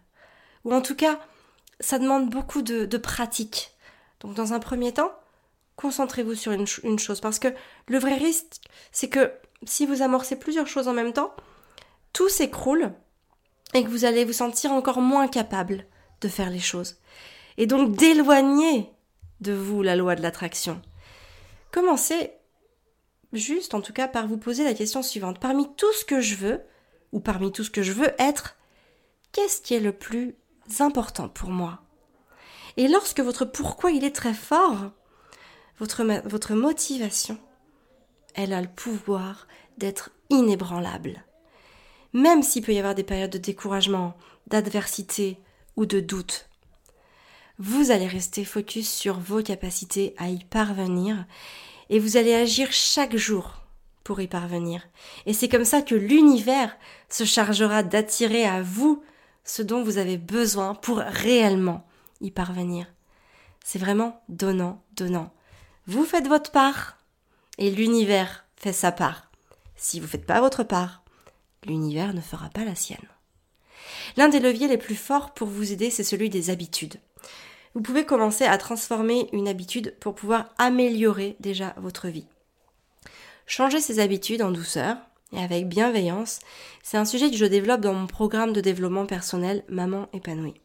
Ou 0.66 0.74
en 0.74 0.82
tout 0.82 0.96
cas, 0.96 1.20
ça 1.80 2.00
demande 2.00 2.30
beaucoup 2.30 2.62
de, 2.62 2.98
pratique. 2.98 3.72
Donc 4.20 4.34
dans 4.34 4.54
un 4.54 4.60
premier 4.60 4.94
temps, 4.94 5.12
concentrez-vous 5.78 6.36
sur 6.36 6.52
une, 6.52 6.66
une, 6.84 7.00
chose. 7.00 7.22
Parce 7.22 7.40
que 7.40 7.54
le 7.88 8.00
vrai 8.00 8.16
risque, 8.16 8.58
c'est 8.92 9.10
que 9.10 9.32
si 9.66 9.86
vous 9.86 10.02
amorcez 10.02 10.38
plusieurs 10.38 10.68
choses 10.68 10.88
en 10.88 10.94
même 10.94 11.14
temps, 11.14 11.34
tout 12.12 12.30
s'écroule 12.30 12.92
et 13.74 13.84
que 13.84 13.90
vous 13.90 14.04
allez 14.04 14.26
vous 14.26 14.34
sentir 14.34 14.72
encore 14.72 15.00
moins 15.00 15.28
capable 15.28 15.86
de 16.22 16.28
faire 16.28 16.50
les 16.50 16.60
choses. 16.60 16.98
Et 17.58 17.68
donc 17.68 17.96
d'éloigner 17.96 18.92
de 19.41 19.54
vous 19.54 19.82
la 19.82 19.95
loi 19.95 20.15
de 20.15 20.21
l'attraction. 20.21 20.82
Commencez 21.71 22.32
juste, 23.34 23.73
en 23.73 23.82
tout 23.82 23.93
cas, 23.93 24.08
par 24.08 24.28
vous 24.28 24.38
poser 24.38 24.63
la 24.63 24.73
question 24.73 25.04
suivante. 25.04 25.39
Parmi 25.39 25.67
tout 25.75 25.91
ce 25.93 26.06
que 26.06 26.21
je 26.21 26.36
veux, 26.36 26.62
ou 27.12 27.19
parmi 27.19 27.52
tout 27.52 27.63
ce 27.63 27.69
que 27.69 27.84
je 27.84 27.93
veux 27.93 28.12
être, 28.19 28.58
qu'est-ce 29.32 29.62
qui 29.62 29.73
est 29.73 29.80
le 29.80 29.93
plus 29.93 30.36
important 30.80 31.30
pour 31.30 31.49
moi? 31.49 31.82
Et 32.78 32.88
lorsque 32.88 33.19
votre 33.19 33.45
pourquoi 33.45 33.91
il 33.91 34.04
est 34.04 34.15
très 34.15 34.34
fort, 34.34 34.91
votre, 35.80 36.04
votre 36.28 36.54
motivation, 36.54 37.38
elle 38.36 38.54
a 38.54 38.62
le 38.62 38.67
pouvoir 38.67 39.47
d'être 39.78 40.12
inébranlable. 40.30 41.23
Même 42.13 42.43
s'il 42.43 42.63
peut 42.63 42.73
y 42.73 42.80
avoir 42.80 42.95
des 42.95 43.04
périodes 43.04 43.32
de 43.32 43.38
découragement, 43.38 44.15
d'adversité 44.47 45.39
ou 45.75 45.86
de 45.86 45.99
doute, 45.99 46.49
vous 47.60 47.91
allez 47.91 48.08
rester 48.08 48.45
focus 48.45 48.89
sur 48.89 49.19
vos 49.19 49.43
capacités 49.43 50.15
à 50.17 50.30
y 50.30 50.43
parvenir 50.45 51.26
et 51.89 52.00
vous 52.00 52.15
allez 52.15 52.34
agir 52.34 52.72
chaque 52.72 53.17
jour 53.17 53.62
pour 54.06 54.22
y 54.22 54.28
parvenir. 54.28 54.88
Et 55.26 55.34
c'est 55.34 55.50
comme 55.50 55.65
ça 55.65 55.82
que 55.82 55.93
l'univers 55.93 56.76
se 57.10 57.26
chargera 57.26 57.84
d'attirer 57.84 58.45
à 58.45 58.62
vous 58.62 59.04
ce 59.43 59.62
dont 59.62 59.84
vous 59.84 59.98
avez 59.98 60.17
besoin 60.17 60.74
pour 60.74 61.00
réellement 61.00 61.86
y 62.22 62.32
parvenir. 62.32 62.88
C'est 63.63 63.80
vraiment 63.80 64.24
donnant, 64.30 64.82
donnant. 64.95 65.34
Vous 65.86 66.06
faites 66.06 66.28
votre 66.28 66.52
part 66.52 66.98
et 67.58 67.72
l'univers 67.72 68.45
fait 68.56 68.74
sa 68.74 68.93
part. 68.93 69.30
Si 69.76 70.00
vous 70.00 70.06
ne 70.06 70.12
faites 70.12 70.26
pas 70.26 70.39
votre 70.39 70.63
part, 70.63 71.04
l'univers 71.65 72.13
ne 72.13 72.22
fera 72.22 72.50
pas 72.50 72.63
la 72.63 72.76
sienne. 72.76 72.98
L'un 74.15 74.30
des 74.30 74.39
leviers 74.39 74.69
les 74.69 74.78
plus 74.78 74.95
forts 74.95 75.34
pour 75.34 75.50
vous 75.50 75.74
aider, 75.74 75.89
c'est 75.89 76.04
celui 76.04 76.30
des 76.30 76.52
habitudes 76.52 77.00
vous 77.76 77.82
pouvez 77.82 78.06
commencer 78.06 78.46
à 78.46 78.58
transformer 78.58 79.30
une 79.32 79.48
habitude 79.48 79.96
pour 80.00 80.16
pouvoir 80.16 80.50
améliorer 80.58 81.36
déjà 81.40 81.74
votre 81.78 82.08
vie. 82.08 82.26
Changer 83.46 83.80
ses 83.80 84.00
habitudes 84.00 84.42
en 84.42 84.52
douceur 84.52 84.98
et 85.34 85.40
avec 85.40 85.68
bienveillance, 85.68 86.40
c'est 86.84 86.98
un 86.98 87.06
sujet 87.06 87.30
que 87.30 87.38
je 87.38 87.46
développe 87.46 87.82
dans 87.82 87.94
mon 87.94 88.08
programme 88.08 88.54
de 88.54 88.62
développement 88.62 89.06
personnel 89.06 89.64
Maman 89.70 90.08
épanouie. 90.14 90.60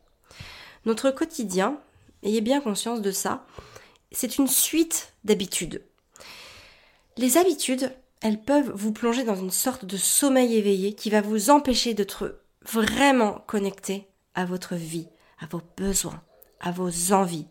Notre 0.87 1.11
quotidien, 1.11 1.79
ayez 2.23 2.41
bien 2.41 2.61
conscience 2.61 3.03
de 3.03 3.11
ça, 3.11 3.47
c'est 4.13 4.39
une 4.39 4.49
suite 4.49 5.13
d'habitudes. 5.25 5.83
Les 7.17 7.37
habitudes, 7.37 7.93
elles 8.21 8.41
peuvent 8.41 8.73
vous 8.75 8.93
plonger 8.93 9.25
dans 9.25 9.37
une 9.37 9.51
sorte 9.51 9.85
de 9.85 9.97
sommeil 9.97 10.57
éveillé 10.57 10.95
qui 10.95 11.11
va 11.11 11.21
vous 11.21 11.51
empêcher 11.51 11.95
d'être 11.95 12.41
vraiment 12.63 13.45
connecté 13.47 14.09
à 14.35 14.45
votre 14.45 14.75
vie, 14.75 15.09
à 15.39 15.47
vos 15.47 15.61
besoins, 15.77 16.23
vos 16.71 17.13
envies. 17.13 17.47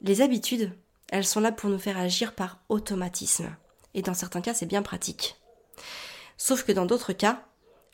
Les 0.00 0.20
habitudes, 0.20 0.76
elles 1.08 1.24
sont 1.24 1.40
là 1.40 1.52
pour 1.52 1.70
nous 1.70 1.78
faire 1.78 1.98
agir 1.98 2.34
par 2.34 2.58
automatisme. 2.68 3.54
Et 3.94 4.02
dans 4.02 4.14
certains 4.14 4.40
cas, 4.40 4.54
c'est 4.54 4.66
bien 4.66 4.82
pratique. 4.82 5.36
Sauf 6.36 6.64
que 6.64 6.72
dans 6.72 6.86
d'autres 6.86 7.12
cas, 7.12 7.44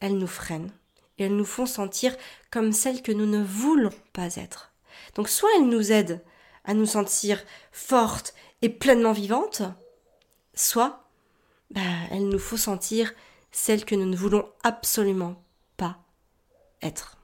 elles 0.00 0.16
nous 0.16 0.26
freinent 0.26 0.72
et 1.18 1.24
elles 1.24 1.36
nous 1.36 1.44
font 1.44 1.66
sentir 1.66 2.16
comme 2.50 2.72
celles 2.72 3.02
que 3.02 3.12
nous 3.12 3.26
ne 3.26 3.42
voulons 3.42 3.92
pas 4.12 4.36
être. 4.36 4.72
Donc 5.14 5.28
soit 5.28 5.50
elles 5.56 5.68
nous 5.68 5.92
aident 5.92 6.22
à 6.64 6.74
nous 6.74 6.86
sentir 6.86 7.42
fortes 7.72 8.34
et 8.62 8.68
pleinement 8.68 9.12
vivantes, 9.12 9.62
soit 10.54 11.04
bah, 11.70 11.80
elles 12.10 12.28
nous 12.28 12.38
font 12.38 12.56
sentir 12.56 13.12
celles 13.52 13.84
que 13.84 13.94
nous 13.94 14.06
ne 14.06 14.16
voulons 14.16 14.48
absolument 14.62 15.42
pas 15.76 15.98
être. 16.82 17.18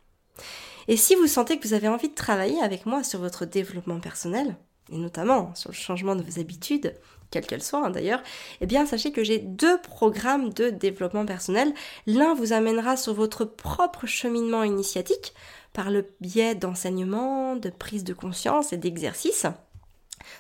Et 0.88 0.96
si 0.96 1.14
vous 1.14 1.26
sentez 1.26 1.58
que 1.58 1.66
vous 1.66 1.74
avez 1.74 1.88
envie 1.88 2.08
de 2.08 2.14
travailler 2.14 2.60
avec 2.60 2.86
moi 2.86 3.02
sur 3.02 3.18
votre 3.18 3.44
développement 3.44 4.00
personnel, 4.00 4.56
et 4.90 4.98
notamment 4.98 5.54
sur 5.54 5.70
le 5.70 5.74
changement 5.74 6.14
de 6.14 6.22
vos 6.22 6.38
habitudes, 6.38 6.94
quelles 7.30 7.46
qu'elles 7.46 7.62
soient 7.62 7.86
hein, 7.86 7.90
d'ailleurs, 7.90 8.22
eh 8.60 8.66
bien 8.66 8.86
sachez 8.86 9.10
que 9.10 9.24
j'ai 9.24 9.38
deux 9.38 9.80
programmes 9.80 10.52
de 10.52 10.70
développement 10.70 11.26
personnel. 11.26 11.72
L'un 12.06 12.34
vous 12.34 12.52
amènera 12.52 12.96
sur 12.96 13.14
votre 13.14 13.44
propre 13.44 14.06
cheminement 14.06 14.62
initiatique 14.62 15.34
par 15.72 15.90
le 15.90 16.06
biais 16.20 16.54
d'enseignement, 16.54 17.56
de 17.56 17.70
prise 17.70 18.04
de 18.04 18.14
conscience 18.14 18.72
et 18.72 18.76
d'exercice. 18.76 19.46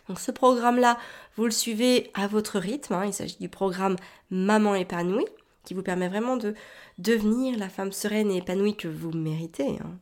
Donc 0.08 0.20
ce 0.20 0.30
programme-là, 0.30 0.96
vous 1.36 1.44
le 1.44 1.50
suivez 1.50 2.10
à 2.14 2.26
votre 2.28 2.58
rythme. 2.58 2.94
Hein. 2.94 3.06
il 3.06 3.12
s'agit 3.12 3.38
du 3.38 3.48
programme 3.48 3.96
Maman 4.30 4.74
épanouie, 4.74 5.26
qui 5.64 5.74
vous 5.74 5.82
permet 5.82 6.08
vraiment 6.08 6.36
de 6.36 6.54
devenir 6.98 7.58
la 7.58 7.68
femme 7.68 7.92
sereine 7.92 8.30
et 8.30 8.38
épanouie 8.38 8.76
que 8.76 8.88
vous 8.88 9.10
méritez. 9.10 9.78
Hein 9.80 9.98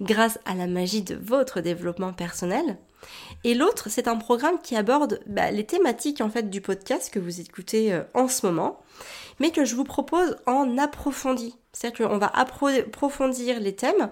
grâce 0.00 0.38
à 0.44 0.54
la 0.54 0.66
magie 0.66 1.02
de 1.02 1.14
votre 1.14 1.60
développement 1.60 2.12
personnel. 2.12 2.78
Et 3.44 3.54
l'autre, 3.54 3.88
c'est 3.88 4.08
un 4.08 4.16
programme 4.16 4.60
qui 4.62 4.76
aborde 4.76 5.20
bah, 5.26 5.50
les 5.50 5.64
thématiques 5.64 6.20
en 6.20 6.30
fait 6.30 6.50
du 6.50 6.60
podcast 6.60 7.12
que 7.12 7.18
vous 7.18 7.40
écoutez 7.40 7.92
euh, 7.92 8.02
en 8.14 8.28
ce 8.28 8.46
moment, 8.46 8.80
mais 9.38 9.50
que 9.50 9.64
je 9.64 9.74
vous 9.74 9.84
propose 9.84 10.36
en 10.46 10.76
approfondi. 10.78 11.56
C'est-à-dire 11.72 12.08
qu'on 12.08 12.18
va 12.18 12.30
approfondir 12.34 13.60
les 13.60 13.74
thèmes, 13.74 14.10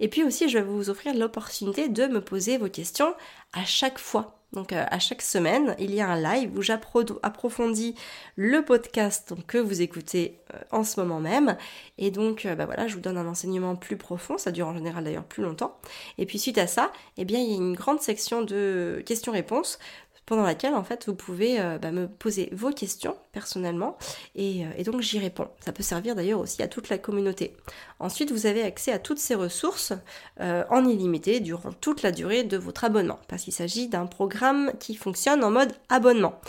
et 0.00 0.08
puis 0.08 0.22
aussi 0.22 0.48
je 0.48 0.58
vais 0.58 0.64
vous 0.64 0.88
offrir 0.88 1.14
l'opportunité 1.14 1.88
de 1.88 2.06
me 2.06 2.20
poser 2.20 2.58
vos 2.58 2.68
questions 2.68 3.14
à 3.52 3.64
chaque 3.64 3.98
fois. 3.98 4.41
Donc 4.52 4.72
euh, 4.72 4.84
à 4.90 4.98
chaque 4.98 5.22
semaine, 5.22 5.74
il 5.78 5.94
y 5.94 6.00
a 6.00 6.08
un 6.08 6.20
live 6.20 6.56
où 6.56 6.62
j'approfondis 6.62 7.94
le 8.36 8.62
podcast 8.62 9.32
que 9.46 9.56
vous 9.56 9.80
écoutez 9.80 10.40
euh, 10.54 10.58
en 10.70 10.84
ce 10.84 11.00
moment 11.00 11.20
même. 11.20 11.56
Et 11.96 12.10
donc 12.10 12.44
euh, 12.44 12.54
bah 12.54 12.66
voilà, 12.66 12.86
je 12.86 12.94
vous 12.94 13.00
donne 13.00 13.16
un 13.16 13.26
enseignement 13.26 13.76
plus 13.76 13.96
profond, 13.96 14.36
ça 14.36 14.50
dure 14.50 14.68
en 14.68 14.74
général 14.74 15.04
d'ailleurs 15.04 15.24
plus 15.24 15.42
longtemps. 15.42 15.78
Et 16.18 16.26
puis 16.26 16.38
suite 16.38 16.58
à 16.58 16.66
ça, 16.66 16.92
eh 17.16 17.24
bien 17.24 17.38
il 17.38 17.50
y 17.50 17.54
a 17.54 17.56
une 17.56 17.74
grande 17.74 18.02
section 18.02 18.42
de 18.42 19.02
questions-réponses 19.06 19.78
pendant 20.26 20.42
laquelle 20.44 20.74
en 20.74 20.84
fait 20.84 21.06
vous 21.06 21.14
pouvez 21.14 21.58
euh, 21.60 21.78
bah, 21.78 21.90
me 21.90 22.06
poser 22.06 22.50
vos 22.52 22.70
questions 22.70 23.16
personnellement 23.32 23.96
et, 24.34 24.64
euh, 24.64 24.68
et 24.76 24.84
donc 24.84 25.00
j'y 25.00 25.18
réponds. 25.18 25.48
Ça 25.64 25.72
peut 25.72 25.82
servir 25.82 26.14
d'ailleurs 26.14 26.38
aussi 26.40 26.62
à 26.62 26.68
toute 26.68 26.90
la 26.90 26.98
communauté. 26.98 27.56
Ensuite 27.98 28.30
vous 28.30 28.46
avez 28.46 28.62
accès 28.62 28.92
à 28.92 29.00
toutes 29.00 29.18
ces 29.18 29.34
ressources 29.34 29.92
euh, 30.40 30.64
en 30.70 30.86
illimité 30.86 31.40
durant 31.40 31.72
toute 31.72 32.02
la 32.02 32.12
durée 32.12 32.44
de 32.44 32.56
votre 32.56 32.84
abonnement 32.84 33.18
parce 33.28 33.42
qu'il 33.42 33.52
s'agit 33.52 33.88
d'un 33.88 34.06
programme 34.06 34.70
qui 34.78 34.94
fonctionne 34.94 35.42
en 35.42 35.50
mode 35.50 35.72
abonnement. 35.88 36.40